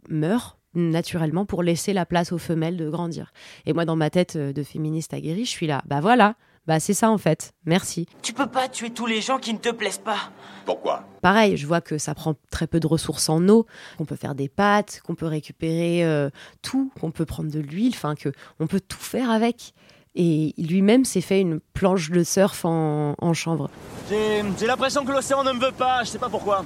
meurent 0.10 0.59
naturellement 0.74 1.46
pour 1.46 1.64
laisser 1.64 1.94
la 1.94 2.06
place 2.06 2.32
aux 2.32 2.38
femelles 2.38 2.78
de 2.78 2.90
grandir. 2.90 3.32
Et 3.66 3.74
moi, 3.74 3.86
dans 3.86 3.96
ma 3.96 4.10
tête 4.10 4.36
euh, 4.36 4.54
de 4.54 4.64
féministe 4.64 5.14
aguerrie, 5.14 5.46
je 5.46 5.50
suis 5.50 5.68
là, 5.68 5.82
bah 5.86 6.00
voilà, 6.02 6.36
bah 6.68 6.80
c'est 6.80 6.94
ça 6.94 7.10
en 7.10 7.18
fait, 7.18 7.54
merci. 7.66 8.06
Tu 8.22 8.34
peux 8.34 8.48
pas 8.48 8.68
tuer 8.68 8.92
tous 8.92 9.06
les 9.08 9.22
gens 9.22 9.40
qui 9.40 9.54
ne 9.54 9.58
te 9.58 9.70
plaisent 9.70 9.98
pas. 9.98 10.32
Pourquoi? 10.66 11.04
Pareil, 11.22 11.58
je 11.58 11.66
vois 11.66 11.82
que 11.82 11.98
ça 11.98 12.14
prend 12.14 12.36
très 12.52 12.68
peu 12.68 12.80
de 12.80 12.88
ressources 12.88 13.30
en 13.30 13.48
eau, 13.50 13.66
qu'on 13.98 14.06
peut 14.06 14.16
faire 14.16 14.36
des 14.36 14.50
pâtes, 14.50 15.02
qu'on 15.04 15.16
peut 15.16 15.26
récupérer 15.26 16.06
euh, 16.06 16.30
tout, 16.62 16.92
qu'on 17.00 17.12
peut 17.12 17.26
prendre 17.26 17.52
de 17.52 17.60
l'huile, 17.60 17.94
enfin 17.96 18.16
que 18.16 18.30
on 18.60 18.68
peut 18.68 18.82
tout 18.82 19.00
faire 19.00 19.32
avec. 19.32 19.74
Et 20.16 20.54
lui-même 20.58 21.06
s'est 21.06 21.22
fait 21.22 21.40
une 21.40 21.60
planche 21.74 22.10
de 22.10 22.24
surf 22.24 22.66
en, 22.66 23.16
en 23.18 23.34
chanvre. 23.34 23.70
J'ai 24.10 24.44
j'ai 24.60 24.68
l'impression 24.68 25.06
que 25.06 25.12
l'océan 25.12 25.44
ne 25.44 25.54
me 25.54 25.60
veut 25.60 25.72
pas, 25.72 26.04
je 26.04 26.10
sais 26.10 26.20
pas 26.20 26.30
pourquoi. 26.30 26.66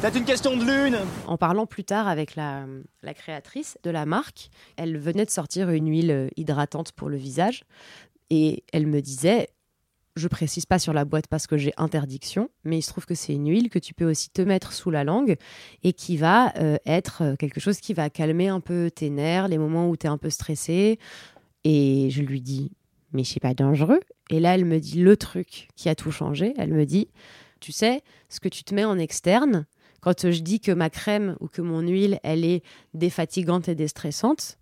Peut-être 0.00 0.16
une 0.16 0.24
question 0.24 0.56
de 0.56 0.64
lune. 0.64 0.96
En 1.26 1.36
parlant 1.36 1.66
plus 1.66 1.82
tard 1.82 2.06
avec 2.06 2.36
la, 2.36 2.66
la 3.02 3.14
créatrice 3.14 3.78
de 3.82 3.90
la 3.90 4.06
marque, 4.06 4.48
elle 4.76 4.96
venait 4.96 5.24
de 5.24 5.30
sortir 5.30 5.70
une 5.70 5.90
huile 5.90 6.30
hydratante 6.36 6.92
pour 6.92 7.08
le 7.08 7.16
visage 7.16 7.64
et 8.30 8.62
elle 8.72 8.86
me 8.86 9.02
disait, 9.02 9.48
je 10.14 10.28
précise 10.28 10.66
pas 10.66 10.78
sur 10.78 10.92
la 10.92 11.04
boîte 11.04 11.26
parce 11.26 11.48
que 11.48 11.56
j'ai 11.56 11.72
interdiction, 11.78 12.48
mais 12.62 12.78
il 12.78 12.82
se 12.82 12.90
trouve 12.90 13.06
que 13.06 13.16
c'est 13.16 13.32
une 13.32 13.48
huile 13.48 13.70
que 13.70 13.80
tu 13.80 13.92
peux 13.92 14.08
aussi 14.08 14.30
te 14.30 14.40
mettre 14.40 14.72
sous 14.72 14.92
la 14.92 15.02
langue 15.02 15.36
et 15.82 15.92
qui 15.92 16.16
va 16.16 16.56
euh, 16.58 16.76
être 16.86 17.34
quelque 17.36 17.58
chose 17.58 17.80
qui 17.80 17.92
va 17.92 18.08
calmer 18.08 18.46
un 18.46 18.60
peu 18.60 18.92
tes 18.94 19.10
nerfs, 19.10 19.48
les 19.48 19.58
moments 19.58 19.88
où 19.88 19.96
tu 19.96 20.06
es 20.06 20.08
un 20.08 20.18
peu 20.18 20.30
stressé. 20.30 21.00
Et 21.64 22.08
je 22.10 22.22
lui 22.22 22.40
dis, 22.40 22.70
mais 23.12 23.24
c'est 23.24 23.40
pas 23.40 23.54
dangereux. 23.54 24.00
Et 24.30 24.38
là, 24.38 24.54
elle 24.54 24.64
me 24.64 24.78
dit 24.78 25.00
le 25.00 25.16
truc 25.16 25.68
qui 25.74 25.88
a 25.88 25.96
tout 25.96 26.12
changé. 26.12 26.54
Elle 26.56 26.72
me 26.72 26.86
dit, 26.86 27.08
tu 27.58 27.72
sais, 27.72 28.02
ce 28.28 28.38
que 28.38 28.48
tu 28.48 28.62
te 28.62 28.74
mets 28.74 28.84
en 28.84 28.96
externe, 28.96 29.66
quand 30.00 30.30
je 30.30 30.40
dis 30.40 30.60
que 30.60 30.72
ma 30.72 30.90
crème 30.90 31.36
ou 31.40 31.48
que 31.48 31.62
mon 31.62 31.80
huile, 31.80 32.20
elle 32.22 32.44
est 32.44 32.62
défatigante 32.94 33.68
et 33.68 33.74
déstressante, 33.74 34.58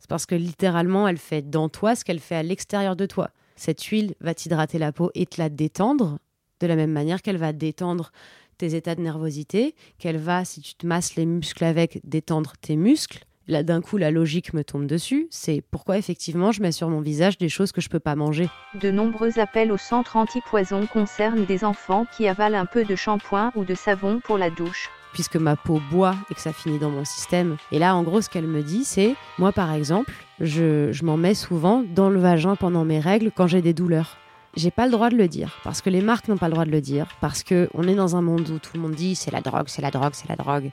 c'est 0.00 0.08
parce 0.08 0.26
que 0.26 0.34
littéralement, 0.34 1.08
elle 1.08 1.18
fait 1.18 1.42
dans 1.42 1.68
toi 1.68 1.94
ce 1.94 2.04
qu'elle 2.04 2.20
fait 2.20 2.36
à 2.36 2.42
l'extérieur 2.42 2.96
de 2.96 3.06
toi. 3.06 3.30
Cette 3.56 3.82
huile 3.82 4.14
va 4.20 4.34
t'hydrater 4.34 4.78
la 4.78 4.92
peau 4.92 5.10
et 5.14 5.26
te 5.26 5.40
la 5.40 5.48
détendre 5.48 6.18
de 6.60 6.66
la 6.66 6.76
même 6.76 6.92
manière 6.92 7.22
qu'elle 7.22 7.36
va 7.36 7.52
détendre 7.52 8.12
tes 8.56 8.74
états 8.74 8.94
de 8.94 9.00
nervosité, 9.00 9.74
qu'elle 9.98 10.18
va, 10.18 10.44
si 10.44 10.60
tu 10.60 10.74
te 10.74 10.86
masses 10.86 11.14
les 11.16 11.26
muscles 11.26 11.64
avec, 11.64 12.00
détendre 12.04 12.52
tes 12.60 12.76
muscles. 12.76 13.24
Là, 13.48 13.62
d'un 13.62 13.80
coup, 13.80 13.96
la 13.96 14.10
logique 14.10 14.52
me 14.52 14.62
tombe 14.62 14.86
dessus. 14.86 15.26
C'est 15.30 15.62
pourquoi, 15.70 15.96
effectivement, 15.96 16.52
je 16.52 16.60
mets 16.60 16.70
sur 16.70 16.90
mon 16.90 17.00
visage 17.00 17.38
des 17.38 17.48
choses 17.48 17.72
que 17.72 17.80
je 17.80 17.88
peux 17.88 17.98
pas 17.98 18.14
manger. 18.14 18.50
De 18.80 18.90
nombreux 18.90 19.38
appels 19.38 19.72
au 19.72 19.78
centre 19.78 20.16
anti-poison 20.16 20.86
concernent 20.86 21.46
des 21.46 21.64
enfants 21.64 22.04
qui 22.14 22.28
avalent 22.28 22.58
un 22.58 22.66
peu 22.66 22.84
de 22.84 22.94
shampoing 22.94 23.50
ou 23.56 23.64
de 23.64 23.74
savon 23.74 24.20
pour 24.22 24.36
la 24.36 24.50
douche. 24.50 24.90
puisque 25.14 25.36
ma 25.36 25.56
peau 25.56 25.80
boit 25.90 26.14
et 26.30 26.34
que 26.34 26.40
ça 26.40 26.52
finit 26.52 26.78
dans 26.78 26.90
mon 26.90 27.04
système. 27.04 27.56
Et 27.72 27.78
là, 27.78 27.96
en 27.96 28.02
gros, 28.02 28.20
ce 28.20 28.28
qu'elle 28.28 28.46
me 28.46 28.62
dit, 28.62 28.84
c'est, 28.84 29.14
moi, 29.38 29.52
par 29.52 29.72
exemple, 29.72 30.12
je, 30.40 30.92
je 30.92 31.04
m'en 31.04 31.16
mets 31.16 31.34
souvent 31.34 31.82
dans 31.94 32.10
le 32.10 32.20
vagin 32.20 32.54
pendant 32.54 32.84
mes 32.84 33.00
règles 33.00 33.32
quand 33.34 33.46
j'ai 33.46 33.62
des 33.62 33.72
douleurs. 33.72 34.18
J'ai 34.54 34.70
pas 34.70 34.86
le 34.86 34.92
droit 34.92 35.08
de 35.08 35.16
le 35.16 35.28
dire, 35.28 35.58
parce 35.62 35.82
que 35.82 35.90
les 35.90 36.00
marques 36.00 36.28
n'ont 36.28 36.36
pas 36.36 36.48
le 36.48 36.52
droit 36.52 36.64
de 36.64 36.70
le 36.70 36.80
dire, 36.80 37.06
parce 37.20 37.42
que 37.42 37.68
on 37.74 37.86
est 37.86 37.94
dans 37.94 38.16
un 38.16 38.22
monde 38.22 38.48
où 38.50 38.58
tout 38.58 38.70
le 38.74 38.80
monde 38.80 38.94
dit 38.94 39.14
c'est 39.14 39.30
la 39.30 39.40
drogue, 39.40 39.66
c'est 39.68 39.82
la 39.82 39.90
drogue, 39.90 40.12
c'est 40.14 40.28
la 40.28 40.36
drogue. 40.36 40.70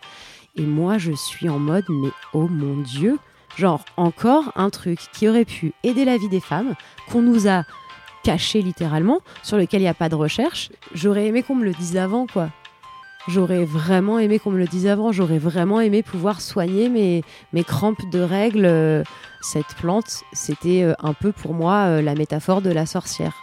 Et 0.56 0.66
moi, 0.66 0.98
je 0.98 1.12
suis 1.12 1.50
en 1.50 1.60
mode, 1.60 1.86
mais 1.90 2.10
oh 2.34 2.48
mon 2.48 2.82
Dieu, 2.82 3.20
genre 3.58 3.84
encore 3.98 4.52
un 4.56 4.70
truc 4.70 5.00
qui 5.14 5.28
aurait 5.28 5.46
pu 5.46 5.74
aider 5.84 6.06
la 6.06 6.18
vie 6.18 6.30
des 6.30 6.40
femmes, 6.40 6.76
qu'on 7.12 7.22
nous 7.22 7.48
a 7.50 7.64
caché 8.24 8.62
littéralement, 8.62 9.20
sur 9.44 9.58
lequel 9.58 9.82
il 9.82 9.84
n'y 9.84 9.90
a 9.90 9.94
pas 9.94 10.10
de 10.10 10.16
recherche. 10.16 10.72
J'aurais 10.94 11.28
aimé 11.28 11.44
qu'on 11.44 11.56
me 11.56 11.66
le 11.66 11.74
dise 11.74 11.98
avant, 11.98 12.26
quoi. 12.26 12.50
J'aurais 13.28 13.66
vraiment 13.66 14.20
aimé 14.20 14.40
qu'on 14.40 14.52
me 14.52 14.58
le 14.58 14.68
dise 14.68 14.88
avant. 14.88 15.12
J'aurais 15.12 15.40
vraiment 15.40 15.82
aimé 15.82 16.04
pouvoir 16.04 16.42
soigner 16.42 16.90
mes, 16.90 17.24
mes 17.54 17.64
crampes 17.64 18.10
de 18.12 18.20
règles. 18.20 18.66
Euh, 18.66 19.04
Cette 19.42 19.76
plante, 19.78 20.24
c'était 20.32 20.84
euh, 20.84 20.94
un 21.00 21.14
peu 21.14 21.32
pour 21.32 21.54
moi 21.54 21.86
euh, 21.88 22.02
la 22.02 22.16
métaphore 22.16 22.62
de 22.62 22.70
la 22.72 22.86
sorcière. 22.86 23.34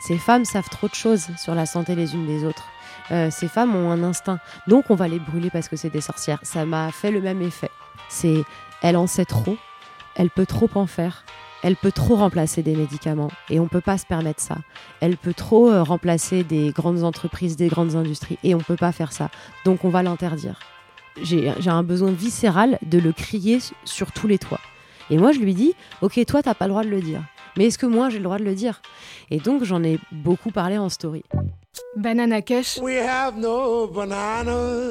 Ces 0.00 0.18
femmes 0.18 0.44
savent 0.44 0.68
trop 0.68 0.88
de 0.88 0.94
choses 0.94 1.28
sur 1.36 1.54
la 1.54 1.66
santé 1.66 1.94
les 1.94 2.14
unes 2.14 2.26
des 2.26 2.44
autres. 2.44 2.64
Euh, 3.10 3.30
ces 3.30 3.48
femmes 3.48 3.74
ont 3.74 3.90
un 3.90 4.02
instinct. 4.02 4.38
Donc 4.66 4.90
on 4.90 4.94
va 4.94 5.08
les 5.08 5.18
brûler 5.18 5.50
parce 5.50 5.68
que 5.68 5.76
c'est 5.76 5.90
des 5.90 6.00
sorcières. 6.00 6.40
Ça 6.42 6.64
m'a 6.64 6.90
fait 6.92 7.10
le 7.10 7.20
même 7.20 7.42
effet. 7.42 7.70
C'est 8.08 8.42
elle 8.82 8.96
en 8.96 9.06
sait 9.06 9.24
trop, 9.24 9.56
elle 10.14 10.30
peut 10.30 10.46
trop 10.46 10.70
en 10.74 10.86
faire. 10.86 11.24
Elle 11.64 11.74
peut 11.74 11.90
trop 11.90 12.14
remplacer 12.14 12.62
des 12.62 12.76
médicaments 12.76 13.32
et 13.50 13.58
on 13.58 13.66
peut 13.66 13.80
pas 13.80 13.98
se 13.98 14.06
permettre 14.06 14.40
ça. 14.40 14.58
Elle 15.00 15.16
peut 15.16 15.34
trop 15.34 15.70
euh, 15.70 15.82
remplacer 15.82 16.44
des 16.44 16.70
grandes 16.70 17.02
entreprises, 17.02 17.56
des 17.56 17.66
grandes 17.66 17.96
industries 17.96 18.38
et 18.44 18.54
on 18.54 18.58
peut 18.58 18.76
pas 18.76 18.92
faire 18.92 19.10
ça. 19.10 19.28
Donc 19.64 19.84
on 19.84 19.88
va 19.88 20.04
l'interdire. 20.04 20.60
J'ai 21.20 21.50
un 21.66 21.82
besoin 21.82 22.12
viscéral 22.12 22.78
de 22.86 22.98
le 22.98 23.12
crier 23.12 23.58
sur 23.84 24.12
tous 24.12 24.28
les 24.28 24.38
toits. 24.38 24.60
Et 25.10 25.18
moi, 25.18 25.32
je 25.32 25.40
lui 25.40 25.54
dis, 25.54 25.74
ok, 26.00 26.24
toi, 26.26 26.42
t'as 26.42 26.54
pas 26.54 26.66
le 26.66 26.70
droit 26.70 26.84
de 26.84 26.90
le 26.90 27.00
dire. 27.00 27.22
Mais 27.56 27.66
est-ce 27.66 27.78
que 27.78 27.86
moi, 27.86 28.08
j'ai 28.08 28.18
le 28.18 28.24
droit 28.24 28.38
de 28.38 28.44
le 28.44 28.54
dire? 28.54 28.82
Et 29.30 29.38
donc, 29.38 29.64
j'en 29.64 29.82
ai 29.82 29.98
beaucoup 30.12 30.50
parlé 30.50 30.78
en 30.78 30.88
story. 30.88 31.24
Banana 31.96 32.42
Kush. 32.42 32.80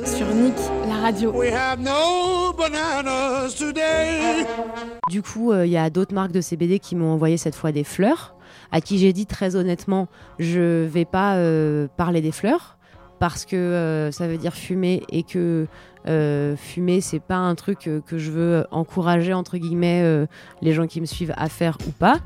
Sur 0.06 0.28
Nick, 0.28 0.56
la 0.88 0.95
radio. 0.95 1.32
Du 5.10 5.21
coup, 5.21 5.54
il 5.54 5.69
y 5.69 5.78
a 5.78 5.89
d'autres 5.89 6.13
marques 6.13 6.32
de 6.32 6.41
CBD 6.41 6.80
qui 6.80 6.95
m'ont 6.95 7.12
envoyé 7.12 7.38
cette 7.38 7.56
fois 7.56 7.71
des 7.71 7.84
fleurs, 7.84 8.36
à 8.71 8.82
qui 8.82 8.97
j'ai 8.97 9.13
dit 9.13 9.26
très 9.26 9.56
honnêtement, 9.56 10.08
je 10.39 10.86
vais 10.86 11.06
pas 11.06 11.36
euh, 11.36 11.88
parler 11.97 12.21
des 12.21 12.32
fleurs 12.32 12.78
parce 13.19 13.45
que 13.45 13.56
euh, 13.56 14.12
ça 14.12 14.28
veut 14.28 14.38
dire 14.38 14.54
fumer 14.54 15.04
et 15.10 15.23
que 15.23 15.67
euh, 16.08 16.56
fumer 16.56 17.02
c'est 17.02 17.19
pas 17.19 17.36
un 17.38 17.56
truc 17.56 17.88
euh, 17.88 18.00
que 18.00 18.17
je 18.17 18.32
veux 18.32 18.65
encourager 18.71 19.34
entre 19.34 19.58
guillemets 19.58 20.02
euh, 20.04 20.26
les 20.62 20.73
gens 20.73 20.88
qui 20.88 21.02
me 21.02 21.06
suivent 21.06 21.34
à 21.36 21.50
faire 21.50 21.78
ou 21.88 21.91
pas. 21.91 22.19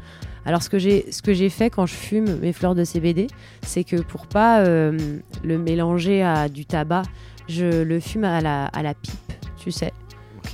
Alors 0.45 0.63
ce 0.63 0.69
que 0.69 0.79
j'ai 0.79 1.11
ce 1.11 1.21
que 1.21 1.33
j'ai 1.33 1.49
fait 1.49 1.69
quand 1.69 1.85
je 1.85 1.93
fume 1.93 2.39
mes 2.39 2.53
fleurs 2.53 2.75
de 2.75 2.83
CBD, 2.83 3.27
c'est 3.61 3.83
que 3.83 3.97
pour 3.97 4.27
pas 4.27 4.61
euh, 4.61 5.19
le 5.43 5.57
mélanger 5.57 6.23
à 6.23 6.49
du 6.49 6.65
tabac, 6.65 7.03
je 7.47 7.83
le 7.83 7.99
fume 7.99 8.23
à 8.23 8.41
la, 8.41 8.65
à 8.65 8.81
la 8.81 8.93
pipe, 8.93 9.33
tu 9.57 9.71
sais. 9.71 9.93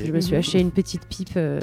Je 0.04 0.12
me 0.12 0.19
suis 0.19 0.36
acheté 0.36 0.60
une 0.60 0.71
petite 0.71 1.08
pipe, 1.08 1.32
euh, 1.38 1.60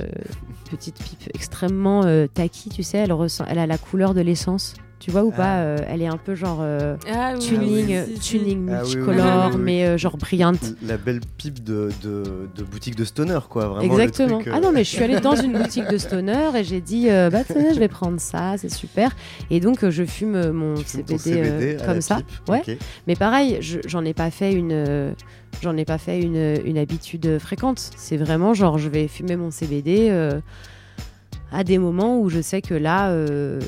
petite 0.70 0.96
pipe 0.96 1.30
extrêmement 1.34 2.04
euh, 2.04 2.26
tacky, 2.26 2.70
tu 2.70 2.82
sais. 2.82 2.98
Elle, 2.98 3.12
ressent, 3.12 3.44
elle 3.48 3.58
a 3.58 3.66
la 3.66 3.78
couleur 3.78 4.14
de 4.14 4.20
l'essence. 4.20 4.74
Tu 5.04 5.10
vois 5.10 5.22
ou 5.22 5.30
pas 5.30 5.58
euh, 5.58 5.76
Elle 5.86 6.00
est 6.00 6.06
un 6.06 6.16
peu 6.16 6.34
genre 6.34 6.60
euh, 6.62 6.96
Ah 7.12 7.32
oui, 7.34 7.38
tuning, 7.38 7.88
oui, 7.88 8.68
Ah 8.72 8.80
multicolore, 8.80 9.16
oui, 9.18 9.50
oui, 9.50 9.56
oui. 9.56 9.62
mais 9.62 9.84
euh, 9.86 9.98
genre 9.98 10.16
brillante. 10.16 10.72
La 10.82 10.96
belle 10.96 11.20
pipe 11.36 11.62
de, 11.62 11.90
de, 12.02 12.22
de 12.56 12.62
boutique 12.62 12.96
de 12.96 13.04
stoner, 13.04 13.38
quoi. 13.50 13.66
Vraiment 13.68 13.80
le 13.94 14.00
Exactement. 14.02 14.38
truc, 14.38 14.46
euh, 14.48 14.52
Ah 14.54 14.60
non, 14.60 14.72
mais 14.72 14.82
je 14.82 14.88
suis 14.88 15.04
allée 15.04 15.20
dans 15.20 15.36
une 15.36 15.52
boutique 15.52 15.86
de 15.90 15.98
stoner 15.98 16.48
et 16.56 16.64
j'ai 16.64 16.80
dit, 16.80 17.10
euh, 17.10 17.28
bah 17.28 17.40
je 17.46 17.78
vais 17.78 17.88
prendre 17.88 18.18
ça, 18.18 18.54
c'est 18.56 18.72
super. 18.72 19.14
Et 19.50 19.60
donc, 19.60 19.84
euh, 19.84 19.90
je 19.90 20.04
fume 20.04 20.36
euh, 20.36 20.52
mon 20.54 20.76
CBD, 20.76 21.18
euh, 21.26 21.78
comme 21.84 22.00
ça. 22.00 22.16
pipe, 22.26 22.48
Ouais. 22.48 22.78
Mais 23.06 23.14
pareil, 23.14 23.58
je- 23.60 23.80
j'en 23.86 24.06
ai 24.06 24.14
pas 24.14 24.30
fait 24.30 24.54
une. 24.54 24.72
euh, 24.72 25.12
J'en 25.62 25.76
ai 25.76 25.84
pas 25.84 25.98
fait 25.98 26.20
une, 26.20 26.58
une 26.64 26.78
habitude 26.78 27.38
fréquente. 27.38 27.90
C'est 27.96 28.16
vraiment 28.16 28.54
genre, 28.54 28.78
je 28.78 28.88
vais 28.88 29.06
fumer 29.06 29.36
mon 29.36 29.50
CBD 29.50 30.08
euh, 30.10 30.40
à 31.52 31.62
des 31.62 31.76
moments 31.78 32.18
où 32.18 32.28
je 32.30 32.40
sais 32.40 32.62
que 32.62 32.74
là, 32.74 33.10
euh, 33.10 33.60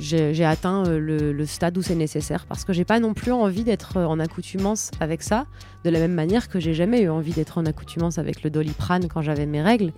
j'ai 0.00 0.44
atteint 0.44 0.84
euh, 0.86 0.98
le, 0.98 1.46
stade 1.46 1.76
où 1.78 1.82
c'est 1.82 1.94
nécessaire. 1.94 2.46
Parce 2.46 2.64
que 2.64 2.72
j'ai 2.72 2.84
pas 2.84 3.00
non 3.00 3.14
plus 3.14 3.32
envie 3.32 3.64
d'être 3.64 3.96
euh, 3.96 4.06
en 4.06 4.18
accoutumance 4.18 4.90
avec 5.00 5.22
ça, 5.22 5.46
de 5.84 5.90
la 5.90 5.98
même 5.98 6.14
manière 6.14 6.48
que 6.48 6.58
j'ai 6.58 6.74
jamais 6.74 7.02
eu 7.02 7.08
envie 7.08 7.32
d'être 7.32 7.58
en 7.58 7.66
accoutumance 7.66 8.18
avec 8.18 8.42
le 8.42 8.50
doliprane 8.50 9.08
quand 9.08 9.22
j'avais 9.22 9.46
mes 9.46 9.62
règles. 9.62 9.92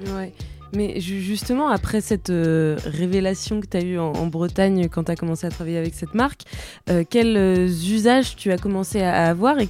Mais 0.74 1.00
ju- 1.00 1.20
justement, 1.20 1.68
après 1.68 2.00
cette 2.00 2.30
euh, 2.30 2.76
révélation 2.84 3.60
que 3.60 3.66
tu 3.66 3.76
as 3.76 3.82
eue 3.82 3.98
en, 3.98 4.26
Bretagne 4.26 4.88
quand 4.88 5.04
tu 5.04 5.12
as 5.12 5.16
commencé 5.16 5.46
à 5.46 5.50
travailler 5.50 5.76
avec 5.76 5.94
cette 5.94 6.14
marque, 6.14 6.42
euh, 6.88 7.04
quels 7.08 7.36
euh, 7.36 7.66
usages 7.66 8.36
tu 8.36 8.50
as 8.50 8.56
commencé 8.56 9.02
à, 9.02 9.26
avoir 9.26 9.58
et 9.58 9.68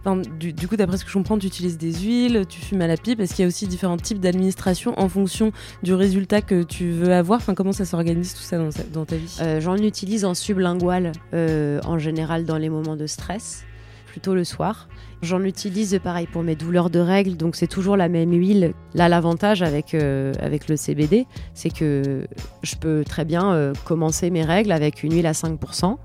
enfin, 0.00 0.22
du, 0.38 0.68
coup, 0.68 0.76
d'après 0.76 0.96
ce 0.96 1.04
que 1.04 1.10
je 1.10 1.14
comprends, 1.14 1.38
tu 1.38 1.46
utilises 1.46 1.78
des 1.78 1.92
huiles, 1.92 2.44
tu 2.48 2.60
fumes 2.60 2.82
à 2.82 2.86
la 2.86 2.96
pipe. 2.96 3.20
Est-ce 3.20 3.34
qu'il 3.34 3.42
y 3.42 3.46
a 3.46 3.48
aussi 3.48 3.66
différents 3.68 3.96
types 3.96 4.20
d'administration 4.20 4.98
en 4.98 5.08
fonction 5.08 5.52
du 5.82 5.94
résultat 5.94 6.42
que 6.42 6.62
tu 6.62 6.90
veux 6.90 7.12
avoir? 7.12 7.38
Enfin, 7.38 7.54
Comment 7.54 7.72
ça 7.72 7.84
s'organise 7.84 8.34
tout 8.34 8.42
ça 8.42 8.58
dans, 8.92 9.04
ta 9.04 9.16
vie? 9.16 9.38
J'en 9.60 9.76
utilise 9.76 10.24
en 10.24 10.34
sublingual 10.34 11.12
en 11.32 11.98
général 11.98 12.44
dans 12.44 12.58
les 12.58 12.68
moments 12.68 12.96
de 12.96 13.06
stress, 13.06 13.64
plutôt 14.06 14.34
le 14.34 14.44
soir. 14.44 14.88
J'en 15.22 15.42
utilise 15.42 15.98
pareil 16.02 16.26
pour 16.26 16.42
mes 16.42 16.54
douleurs 16.54 16.90
de 16.90 16.98
règles, 16.98 17.36
donc 17.36 17.56
c'est 17.56 17.66
toujours 17.66 17.96
la 17.96 18.08
même 18.08 18.32
huile. 18.32 18.74
Là, 18.94 19.08
l'avantage 19.08 19.62
avec, 19.62 19.94
euh, 19.94 20.32
le 20.68 20.76
CBD, 20.76 21.26
c'est 21.54 21.70
que 21.70 22.26
je 22.62 22.76
peux 22.76 23.04
très 23.04 23.24
bien 23.24 23.52
euh, 23.52 23.72
commencer 23.84 24.30
mes 24.30 24.44
règles 24.44 24.72
avec 24.72 25.02
une 25.02 25.14
huile 25.14 25.26
à 25.26 25.32
5% 25.32 25.96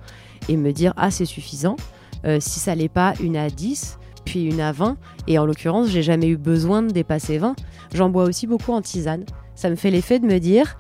et 0.47 0.57
me 0.57 0.71
dire 0.71 0.93
ah 0.97 1.11
c'est 1.11 1.25
suffisant. 1.25 1.75
Euh, 2.25 2.37
si 2.39 2.59
ça 2.59 2.75
l'est 2.75 2.89
pas, 2.89 3.13
une 3.21 3.37
à 3.37 3.49
10, 3.49 3.99
puis 4.25 4.45
une 4.45 4.61
à 4.61 4.71
20. 4.71 4.97
Et 5.27 5.39
en 5.39 5.45
l'occurrence, 5.45 5.89
j'ai 5.89 6.03
jamais 6.03 6.27
eu 6.27 6.37
besoin 6.37 6.81
de 6.81 6.91
dépasser 6.91 7.37
20. 7.37 7.55
J'en 7.93 8.09
bois 8.09 8.23
aussi 8.23 8.47
beaucoup 8.47 8.71
en 8.71 8.81
tisane. 8.81 9.25
Ça 9.55 9.69
me 9.69 9.75
fait 9.75 9.91
l'effet 9.91 10.19
de 10.19 10.25
me 10.25 10.39
dire 10.39 10.77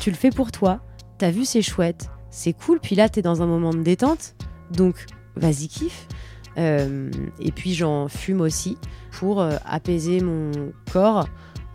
tu 0.00 0.10
le 0.10 0.16
fais 0.16 0.30
pour 0.30 0.50
toi, 0.50 0.80
t'as 1.18 1.30
vu 1.30 1.44
c'est 1.44 1.62
chouette, 1.62 2.10
c'est 2.30 2.52
cool, 2.52 2.80
puis 2.80 2.96
là 2.96 3.08
t'es 3.08 3.22
dans 3.22 3.42
un 3.42 3.46
moment 3.46 3.72
de 3.72 3.82
détente, 3.82 4.34
donc 4.70 5.06
vas-y 5.36 5.68
kiffe. 5.68 6.08
Euh, 6.58 7.10
et 7.40 7.52
puis 7.52 7.74
j'en 7.74 8.08
fume 8.08 8.40
aussi 8.40 8.78
pour 9.12 9.40
euh, 9.40 9.56
apaiser 9.66 10.20
mon 10.20 10.72
corps, 10.92 11.28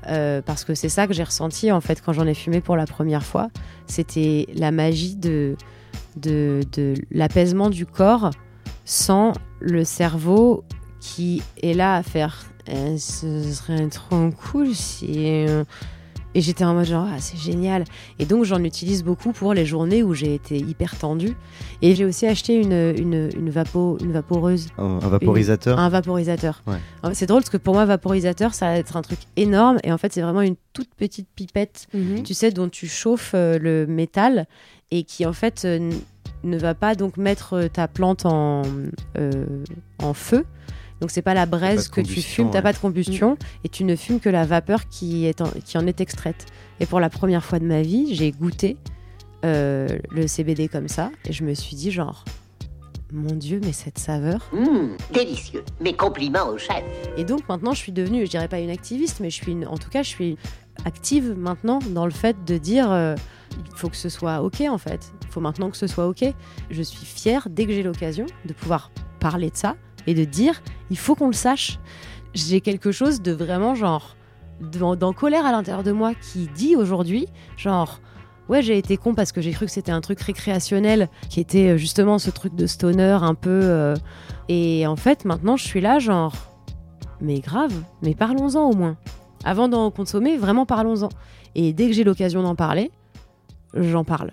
euh, 0.08 0.42
parce 0.42 0.64
que 0.64 0.74
c'est 0.74 0.90
ça 0.90 1.08
que 1.08 1.14
j'ai 1.14 1.24
ressenti 1.24 1.72
en 1.72 1.82
fait 1.82 2.02
quand 2.02 2.14
j'en 2.14 2.26
ai 2.26 2.34
fumé 2.34 2.62
pour 2.62 2.76
la 2.76 2.86
première 2.86 3.24
fois. 3.24 3.50
C'était 3.88 4.48
la 4.54 4.72
magie 4.72 5.16
de, 5.16 5.56
de, 6.16 6.62
de 6.72 6.94
l'apaisement 7.12 7.70
du 7.70 7.86
corps 7.86 8.32
sans 8.86 9.34
le 9.60 9.84
cerveau 9.84 10.64
qui 11.00 11.42
est 11.62 11.74
là 11.74 11.96
à 11.96 12.04
faire 12.04 12.46
Eh, 12.68 12.98
ce 12.98 13.44
serait 13.52 13.88
trop 13.88 14.30
cool 14.32 14.74
si 14.74 15.46
et 16.36 16.42
j'étais 16.42 16.64
en 16.64 16.74
mode 16.76 16.86
genre, 16.86 17.08
ah, 17.12 17.20
c'est 17.20 17.38
génial. 17.38 17.84
Et 18.20 18.26
donc, 18.26 18.44
j'en 18.44 18.64
utilise 18.64 19.04
beaucoup 19.04 19.32
pour 19.32 19.54
les 19.54 19.66
journées 19.66 20.04
où 20.04 20.14
j'ai 20.14 20.36
été 20.36 20.58
hyper 20.58 20.96
tendue. 20.98 21.36
Et 21.82 21.96
j'ai 21.96 22.06
aussi 22.06 22.26
acheté 22.28 22.56
une, 22.62 22.72
une, 22.98 23.30
une, 23.36 23.50
vapo, 23.50 23.98
une 24.02 24.12
vaporeuse. 24.12 24.68
Un- 24.78 25.00
un 25.02 25.10
vaporisateur 25.10 25.78
Une- 25.78 25.84
Un 25.84 25.90
vaporisateur. 25.90 26.62
Ouais. 26.68 26.78
Alors, 27.04 27.16
C'est 27.16 27.26
drôle 27.26 27.42
parce 27.42 27.50
que 27.50 27.58
pour 27.58 27.74
moi, 27.74 27.86
vaporisateur, 27.86 28.54
ça 28.54 28.68
va 28.68 28.76
être 28.78 28.96
un 28.96 29.02
truc 29.02 29.20
énorme. 29.38 29.78
Et 29.84 29.92
en 29.92 29.98
fait, 29.98 30.14
c'est 30.14 30.22
vraiment 30.22 30.42
une 30.42 30.56
toute 30.74 30.94
petite 30.96 31.28
pipette, 31.36 31.88
Mhm. 31.94 32.24
tu 32.24 32.34
sais, 32.34 32.52
dont 32.52 32.70
tu 32.70 32.88
chauffes 32.88 33.32
euh, 33.34 33.58
le 33.60 33.88
métal 33.88 34.46
et 34.92 35.04
qui, 35.04 35.26
en 35.26 35.34
fait, 35.34 35.64
euh, 35.66 35.90
ne 36.44 36.58
va 36.58 36.74
pas 36.76 36.96
donc 36.96 37.18
mettre 37.18 37.54
euh, 37.54 37.68
ta 37.68 37.88
plante 37.88 38.26
en, 38.26 38.62
euh, 39.18 39.46
en 40.02 40.14
feu. 40.14 40.46
Donc 41.02 41.12
c'est 41.12 41.22
pas 41.22 41.34
la 41.34 41.46
braise 41.46 41.88
que 41.88 42.02
tu 42.02 42.22
fumes, 42.22 42.52
t'as 42.52 42.62
pas 42.62 42.74
de 42.74 42.78
combustion 42.78 43.38
et 43.64 43.70
tu 43.70 43.84
ne 43.86 43.96
fumes 43.96 44.20
que 44.20 44.30
la 44.30 44.46
vapeur 44.46 44.88
qui, 44.90 45.26
est 45.26 45.42
en, 45.42 45.50
qui 45.66 45.78
en 45.78 45.88
est 45.88 46.02
extraite. 46.02 46.46
Et 46.80 46.86
pour 46.86 47.00
la 47.00 47.10
première 47.10 47.44
fois 47.46 47.60
de 47.60 47.66
ma 47.66 47.82
vie, 47.82 48.14
j'ai 48.16 48.32
goûté 48.32 48.76
euh, 49.46 49.88
le 50.12 50.28
CBD 50.28 50.68
comme 50.68 50.88
ça 50.90 51.12
et 51.26 51.32
je 51.34 51.44
me 51.44 51.54
suis 51.54 51.76
dit 51.78 51.92
genre, 51.92 52.26
mon 53.12 53.34
Dieu, 53.36 53.60
mais 53.64 53.72
cette 53.72 53.98
saveur. 53.98 54.50
Hum, 54.54 54.96
délicieux. 55.14 55.64
Mes 55.80 55.94
compliments 55.94 56.48
au 56.50 56.58
chef. 56.58 56.84
Et 57.18 57.24
donc 57.24 57.48
maintenant, 57.50 57.74
je 57.74 57.80
suis 57.80 57.92
devenue, 57.92 58.26
je 58.26 58.30
dirais 58.32 58.48
pas 58.48 58.60
une 58.60 58.70
activiste, 58.70 59.20
mais 59.22 59.30
je 59.30 59.36
suis, 59.36 59.52
une- 59.54 59.66
en 59.68 59.78
tout 59.78 59.90
cas, 59.90 60.04
je 60.04 60.10
suis 60.10 60.38
active 60.86 61.34
maintenant 61.38 61.80
dans 61.92 62.06
le 62.06 62.12
fait 62.12 62.36
de 62.46 62.58
dire, 62.58 62.92
euh, 62.92 63.16
il 63.58 63.76
faut 63.78 63.90
que 63.90 63.96
ce 63.98 64.10
soit 64.10 64.42
ok 64.44 64.62
en 64.70 64.78
fait. 64.78 65.12
Il 65.24 65.30
faut 65.30 65.42
maintenant 65.42 65.70
que 65.70 65.78
ce 65.78 65.88
soit 65.88 66.08
ok. 66.08 66.26
Je 66.70 66.82
suis 66.84 67.06
fière 67.06 67.48
dès 67.50 67.66
que 67.66 67.72
j'ai 67.74 67.84
l'occasion 67.84 68.26
de 68.46 68.54
pouvoir 68.54 68.92
parler 69.20 69.50
de 69.50 69.58
ça 69.58 69.76
et 70.08 70.14
de 70.14 70.24
dire, 70.24 70.62
il 70.90 70.98
faut 70.98 71.16
qu'on 71.16 71.28
le 71.28 71.34
sache. 71.34 71.80
J'ai 72.34 72.62
quelque 72.62 72.92
chose 72.92 73.22
de 73.22 73.32
vraiment 73.32 73.76
genre 73.76 74.16
dans 74.62 75.14
colère 75.14 75.46
à 75.46 75.52
l'intérieur 75.52 75.84
de 75.84 75.92
moi 75.92 76.14
qui 76.14 76.50
dit 76.56 76.76
aujourd'hui, 76.76 77.28
genre. 77.58 78.00
Ouais, 78.50 78.64
j'ai 78.64 78.80
été 78.80 78.98
con 78.98 79.14
parce 79.14 79.32
que 79.32 79.42
j'ai 79.42 79.52
cru 79.52 79.68
que 79.68 79.72
c'était 79.72 79.92
un 79.92 80.02
truc 80.02 80.20
récréationnel 80.22 81.08
qui 81.30 81.40
était 81.40 81.70
euh, 81.70 81.78
justement 81.78 82.18
ce 82.18 82.32
truc 82.32 82.56
de 82.56 82.66
stoner 82.66 83.16
un 83.22 83.36
peu. 83.36 83.50
euh, 83.52 83.96
Et 84.48 84.88
en 84.88 84.96
fait, 84.96 85.24
maintenant, 85.24 85.56
je 85.56 85.64
suis 85.66 85.82
là, 85.82 86.00
genre, 86.00 86.34
mais 87.22 87.42
grave, 87.42 87.72
mais 88.02 88.16
parlons-en 88.16 88.68
au 88.72 88.76
moins. 88.76 88.98
Avant 89.44 89.68
d'en 89.68 89.92
consommer, 89.92 90.36
vraiment 90.36 90.66
parlons-en. 90.66 91.10
Et 91.54 91.74
dès 91.74 91.86
que 91.90 91.94
j'ai 91.94 92.04
l'occasion 92.04 92.42
d'en 92.42 92.56
parler, 92.56 92.90
j'en 93.76 94.04
parle. 94.04 94.32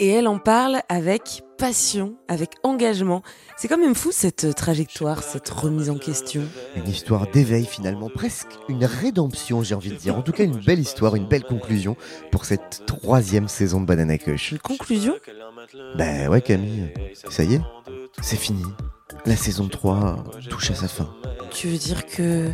Et 0.00 0.10
elle 0.10 0.28
en 0.28 0.38
parle 0.38 0.80
avec 0.88 1.42
passion, 1.58 2.16
avec 2.28 2.50
engagement. 2.62 3.22
C'est 3.56 3.66
quand 3.66 3.78
même 3.78 3.96
fou 3.96 4.10
cette 4.12 4.44
euh, 4.44 4.52
trajectoire, 4.52 5.24
cette 5.24 5.48
remise 5.48 5.90
en 5.90 5.98
question. 5.98 6.42
Une 6.76 6.88
histoire 6.88 7.28
d'éveil 7.28 7.64
finalement, 7.64 8.08
presque 8.08 8.46
une 8.68 8.84
rédemption 8.84 9.64
j'ai 9.64 9.74
envie 9.74 9.90
de 9.90 9.96
dire. 9.96 10.16
En 10.16 10.22
tout 10.22 10.30
cas 10.30 10.44
une 10.44 10.60
belle 10.60 10.78
histoire, 10.78 11.16
une 11.16 11.26
belle 11.26 11.42
conclusion 11.42 11.96
pour 12.30 12.44
cette 12.44 12.84
troisième 12.86 13.48
saison 13.48 13.80
de 13.80 13.86
Banana 13.86 14.18
Kush. 14.18 14.52
Une 14.52 14.60
conclusion? 14.60 15.16
Ben 15.96 16.28
ouais 16.28 16.42
Camille, 16.42 16.92
ça 17.28 17.42
y 17.42 17.54
est, 17.54 17.60
c'est 18.22 18.38
fini. 18.38 18.62
La 19.26 19.34
saison 19.34 19.66
3 19.66 20.24
touche 20.48 20.70
à 20.70 20.74
sa 20.74 20.86
fin. 20.86 21.12
Tu 21.50 21.66
veux 21.66 21.78
dire 21.78 22.06
que 22.06 22.52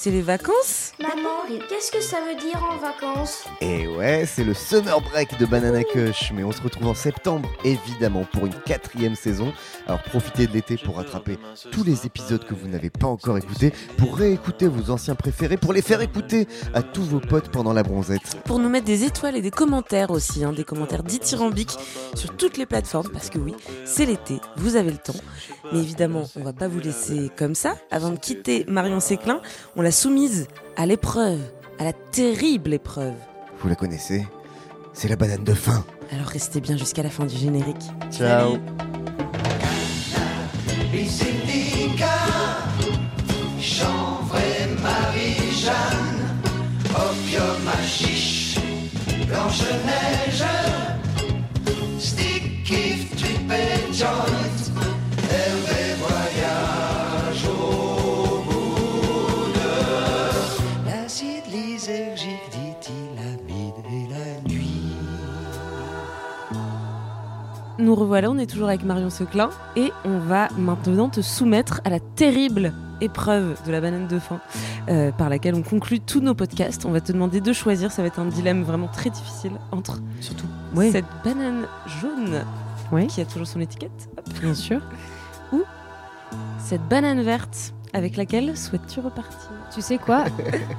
c'est 0.00 0.12
les 0.12 0.22
vacances? 0.22 0.92
Maman, 1.00 1.58
qu'est-ce 1.68 1.90
que 1.90 2.00
ça 2.00 2.18
veut 2.20 2.36
dire 2.36 2.62
en 2.62 2.76
vacances? 2.76 3.42
Et 3.60 3.88
ouais, 3.88 4.26
c'est 4.32 4.44
le 4.44 4.54
summer 4.54 5.00
break 5.00 5.36
de 5.40 5.44
Banana 5.44 5.82
Kush, 5.82 6.30
mais 6.32 6.44
on 6.44 6.52
se 6.52 6.62
retrouve 6.62 6.86
en 6.86 6.94
septembre, 6.94 7.50
évidemment, 7.64 8.24
pour 8.32 8.46
une 8.46 8.54
quatrième 8.54 9.16
saison. 9.16 9.52
Alors 9.88 10.00
profitez 10.04 10.46
de 10.46 10.52
l'été 10.52 10.76
pour 10.76 10.98
rattraper 10.98 11.36
tous 11.72 11.82
les 11.82 12.06
épisodes 12.06 12.44
que 12.44 12.54
vous 12.54 12.68
n'avez 12.68 12.90
pas 12.90 13.08
encore 13.08 13.38
écoutés, 13.38 13.72
pour 13.96 14.16
réécouter 14.16 14.68
vos 14.68 14.92
anciens 14.92 15.16
préférés, 15.16 15.56
pour 15.56 15.72
les 15.72 15.82
faire 15.82 16.00
écouter 16.00 16.46
à 16.74 16.82
tous 16.82 17.02
vos 17.02 17.18
potes 17.18 17.48
pendant 17.48 17.72
la 17.72 17.82
bronzette. 17.82 18.36
Pour 18.44 18.60
nous 18.60 18.68
mettre 18.68 18.86
des 18.86 19.02
étoiles 19.02 19.34
et 19.34 19.42
des 19.42 19.50
commentaires 19.50 20.12
aussi, 20.12 20.44
hein, 20.44 20.52
des 20.52 20.62
commentaires 20.62 21.02
dithyrambiques 21.02 21.76
sur 22.14 22.36
toutes 22.36 22.56
les 22.56 22.66
plateformes, 22.66 23.08
parce 23.08 23.30
que 23.30 23.38
oui, 23.38 23.56
c'est 23.84 24.06
l'été, 24.06 24.38
vous 24.58 24.76
avez 24.76 24.92
le 24.92 24.98
temps. 24.98 25.18
Mais 25.72 25.80
évidemment, 25.80 26.22
on 26.36 26.44
va 26.44 26.52
pas 26.52 26.68
vous 26.68 26.78
laisser 26.78 27.32
comme 27.36 27.56
ça. 27.56 27.74
Avant 27.90 28.10
de 28.10 28.16
quitter 28.16 28.64
Marion 28.68 29.00
Séclin, 29.00 29.40
on 29.74 29.82
l'a 29.82 29.87
soumise 29.90 30.46
à 30.76 30.86
l'épreuve 30.86 31.40
à 31.78 31.84
la 31.84 31.92
terrible 31.92 32.74
épreuve. 32.74 33.14
Vous 33.60 33.68
la 33.68 33.74
connaissez? 33.74 34.26
C'est 34.92 35.08
la 35.08 35.16
banane 35.16 35.44
de 35.44 35.54
fin. 35.54 35.84
Alors 36.10 36.26
restez 36.26 36.60
bien 36.60 36.76
jusqu'à 36.76 37.02
la 37.02 37.10
fin 37.10 37.24
du 37.24 37.36
générique. 37.36 37.76
Ciao. 38.10 38.56
Et 40.94 41.06
Marie-Jeanne, 44.82 46.20
opium 46.94 47.68
Blanche-Neige, 49.26 50.44
stick, 51.98 52.70
if, 52.70 53.16
trip 53.16 53.52
Nous 67.88 67.94
revoilà, 67.94 68.30
on 68.30 68.36
est 68.36 68.44
toujours 68.44 68.68
avec 68.68 68.84
Marion 68.84 69.08
Seclin 69.08 69.48
et 69.74 69.94
on 70.04 70.18
va 70.18 70.48
maintenant 70.58 71.08
te 71.08 71.22
soumettre 71.22 71.80
à 71.86 71.88
la 71.88 72.00
terrible 72.00 72.74
épreuve 73.00 73.56
de 73.64 73.72
la 73.72 73.80
banane 73.80 74.06
de 74.06 74.18
fin 74.18 74.40
euh, 74.90 75.10
par 75.10 75.30
laquelle 75.30 75.54
on 75.54 75.62
conclut 75.62 75.98
tous 75.98 76.20
nos 76.20 76.34
podcasts. 76.34 76.84
On 76.84 76.90
va 76.90 77.00
te 77.00 77.12
demander 77.12 77.40
de 77.40 77.50
choisir, 77.54 77.90
ça 77.90 78.02
va 78.02 78.08
être 78.08 78.18
un 78.20 78.26
dilemme 78.26 78.62
vraiment 78.62 78.88
très 78.88 79.08
difficile 79.08 79.52
entre 79.72 80.02
surtout 80.20 80.44
Oui. 80.76 80.92
cette 80.92 81.06
banane 81.24 81.64
jaune 82.02 82.42
Oui. 82.92 83.06
qui 83.06 83.22
a 83.22 83.24
toujours 83.24 83.46
son 83.46 83.60
étiquette 83.60 84.10
hop, 84.18 84.28
Bien 84.42 84.52
sûr. 84.52 84.82
ou 85.54 85.62
cette 86.58 86.86
banane 86.90 87.22
verte 87.22 87.72
avec 87.94 88.16
laquelle 88.16 88.56
souhaites-tu 88.56 89.00
repartir? 89.00 89.50
Tu 89.74 89.80
sais 89.80 89.98
quoi? 89.98 90.24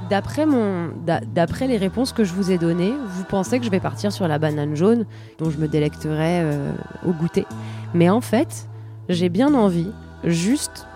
D'après 0.10 0.46
mon, 0.46 0.90
d'a- 1.06 1.22
d'après 1.22 1.68
les 1.68 1.78
réponses 1.78 2.14
que 2.14 2.24
je 2.24 2.34
vous 2.34 2.52
ai 2.52 2.58
données, 2.58 2.94
vous 3.08 3.24
pensez 3.24 3.60
que 3.60 3.66
je 3.66 3.72
vais 3.72 3.80
partir 3.80 4.12
sur 4.12 4.28
la 4.28 4.38
banane 4.40 4.76
jaune, 4.76 5.06
dont 5.40 5.50
je 5.50 5.58
me 5.58 5.68
délecterai 5.68 6.42
euh, 6.42 6.72
au 7.06 7.12
goûter. 7.12 7.46
Mais 7.94 8.10
en 8.10 8.22
fait, 8.22 8.68
j'ai 9.10 9.30
bien 9.30 9.54
envie, 9.54 9.90
juste 10.24 10.88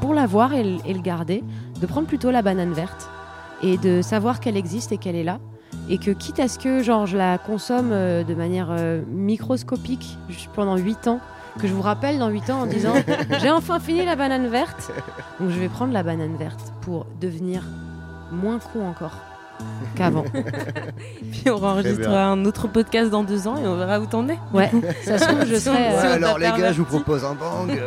pour 0.00 0.14
l'avoir 0.14 0.54
et, 0.54 0.62
le- 0.62 1.00
garder, 1.00 1.42
de 1.80 1.86
prendre 1.86 2.06
plutôt 2.06 2.30
la 2.30 2.42
banane 2.42 2.72
verte 2.72 3.10
et 3.62 3.76
de 3.78 4.02
savoir 4.02 4.40
qu'elle 4.40 4.56
existe 4.56 4.92
et 4.92 4.98
qu'elle 4.98 5.16
est 5.16 5.24
là. 5.24 5.38
Et 5.88 5.98
que 5.98 6.12
quitte 6.12 6.38
à 6.38 6.46
ce 6.46 6.58
que 6.58 6.82
genre, 6.82 7.06
je 7.06 7.16
la 7.16 7.36
consomme 7.36 7.90
euh, 7.92 8.22
de 8.22 8.34
manière 8.34 8.68
euh, 8.70 9.02
microscopique 9.10 10.16
pendant 10.54 10.76
8 10.76 11.08
ans, 11.08 11.20
que 11.58 11.66
je 11.68 11.72
vous 11.72 11.82
rappelle 11.82 12.18
dans 12.18 12.28
8 12.28 12.50
ans 12.50 12.62
en 12.62 12.66
disant 12.66 12.94
j'ai 13.40 13.50
enfin 13.50 13.80
fini 13.80 14.04
la 14.04 14.16
banane 14.16 14.48
verte. 14.48 14.90
Donc 15.40 15.50
je 15.50 15.58
vais 15.58 15.68
prendre 15.68 15.92
la 15.92 16.02
banane 16.02 16.36
verte 16.36 16.72
pour 16.80 17.06
devenir 17.20 17.62
moins 18.32 18.58
con 18.58 18.86
encore 18.86 19.16
qu'avant. 19.94 20.24
Puis 21.30 21.48
on 21.48 21.62
enregistrera 21.62 22.26
un 22.26 22.44
autre 22.44 22.68
podcast 22.68 23.10
dans 23.10 23.22
deux 23.22 23.46
ans 23.46 23.56
et 23.56 23.66
on 23.66 23.76
verra 23.76 24.00
où 24.00 24.06
t'en 24.06 24.28
es. 24.28 24.38
Ouais, 24.52 24.70
ça 25.04 25.18
se 25.18 25.24
trouve, 25.24 25.44
je 25.46 25.54
serai, 25.58 25.88
euh, 25.88 26.00
Ouais, 26.00 26.06
alors 26.24 26.38
les 26.38 26.46
gars, 26.46 26.72
je 26.72 26.78
vous 26.78 26.84
propose 26.84 27.24
un 27.24 27.34
bang. 27.34 27.78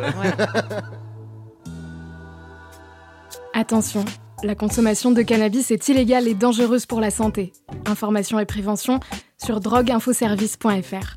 Attention, 3.54 4.04
la 4.44 4.54
consommation 4.54 5.10
de 5.10 5.22
cannabis 5.22 5.70
est 5.70 5.88
illégale 5.88 6.28
et 6.28 6.34
dangereuse 6.34 6.86
pour 6.86 7.00
la 7.00 7.10
santé. 7.10 7.52
Information 7.86 8.38
et 8.38 8.46
prévention 8.46 9.00
sur 9.36 9.60
drogueinfoservice.fr. 9.60 11.16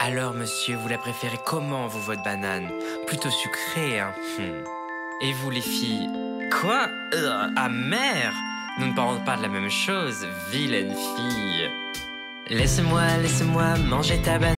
Alors, 0.00 0.32
monsieur, 0.32 0.76
vous 0.76 0.88
la 0.88 0.98
préférez 0.98 1.38
comment, 1.44 1.88
vous, 1.88 2.00
votre 2.00 2.22
banane? 2.22 2.68
Plutôt 3.06 3.30
sucrée, 3.30 3.98
hein 3.98 4.12
Hmm. 4.38 4.62
Et 5.20 5.32
vous, 5.32 5.50
les 5.50 5.60
filles? 5.60 6.08
Quoi? 6.60 6.86
Euh, 7.14 7.48
Amère 7.56 8.32
Nous 8.78 8.86
ne 8.86 8.94
parlons 8.94 9.18
pas 9.24 9.36
de 9.36 9.42
la 9.42 9.48
même 9.48 9.70
chose, 9.70 10.24
vilaine 10.52 10.94
fille. 10.94 11.68
Laisse-moi, 12.48 13.16
laisse-moi 13.20 13.76
manger 13.78 14.22
ta 14.22 14.38
banane. 14.38 14.57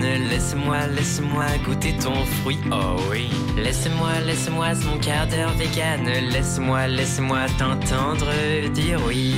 Laisse-moi, 0.00 0.86
laisse-moi 0.94 1.44
goûter 1.64 1.94
ton 2.02 2.14
fruit. 2.40 2.58
Oh 2.72 2.96
oui. 3.10 3.28
Laisse-moi, 3.56 4.20
laisse-moi 4.26 4.68
mon 4.86 4.98
quart 4.98 5.26
d'heure 5.26 5.52
vegan. 5.58 6.04
Laisse-moi, 6.32 6.86
laisse-moi 6.86 7.46
t'entendre 7.58 8.32
dire 8.72 9.00
oui. 9.06 9.34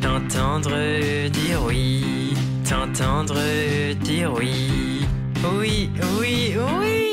T'entendre 0.00 0.76
dire 1.30 1.62
oui. 1.66 2.34
T'entendre 2.68 3.40
dire 4.02 4.32
oui. 4.32 5.06
Oui, 5.58 5.90
oui, 6.20 6.56
oui. 6.80 7.03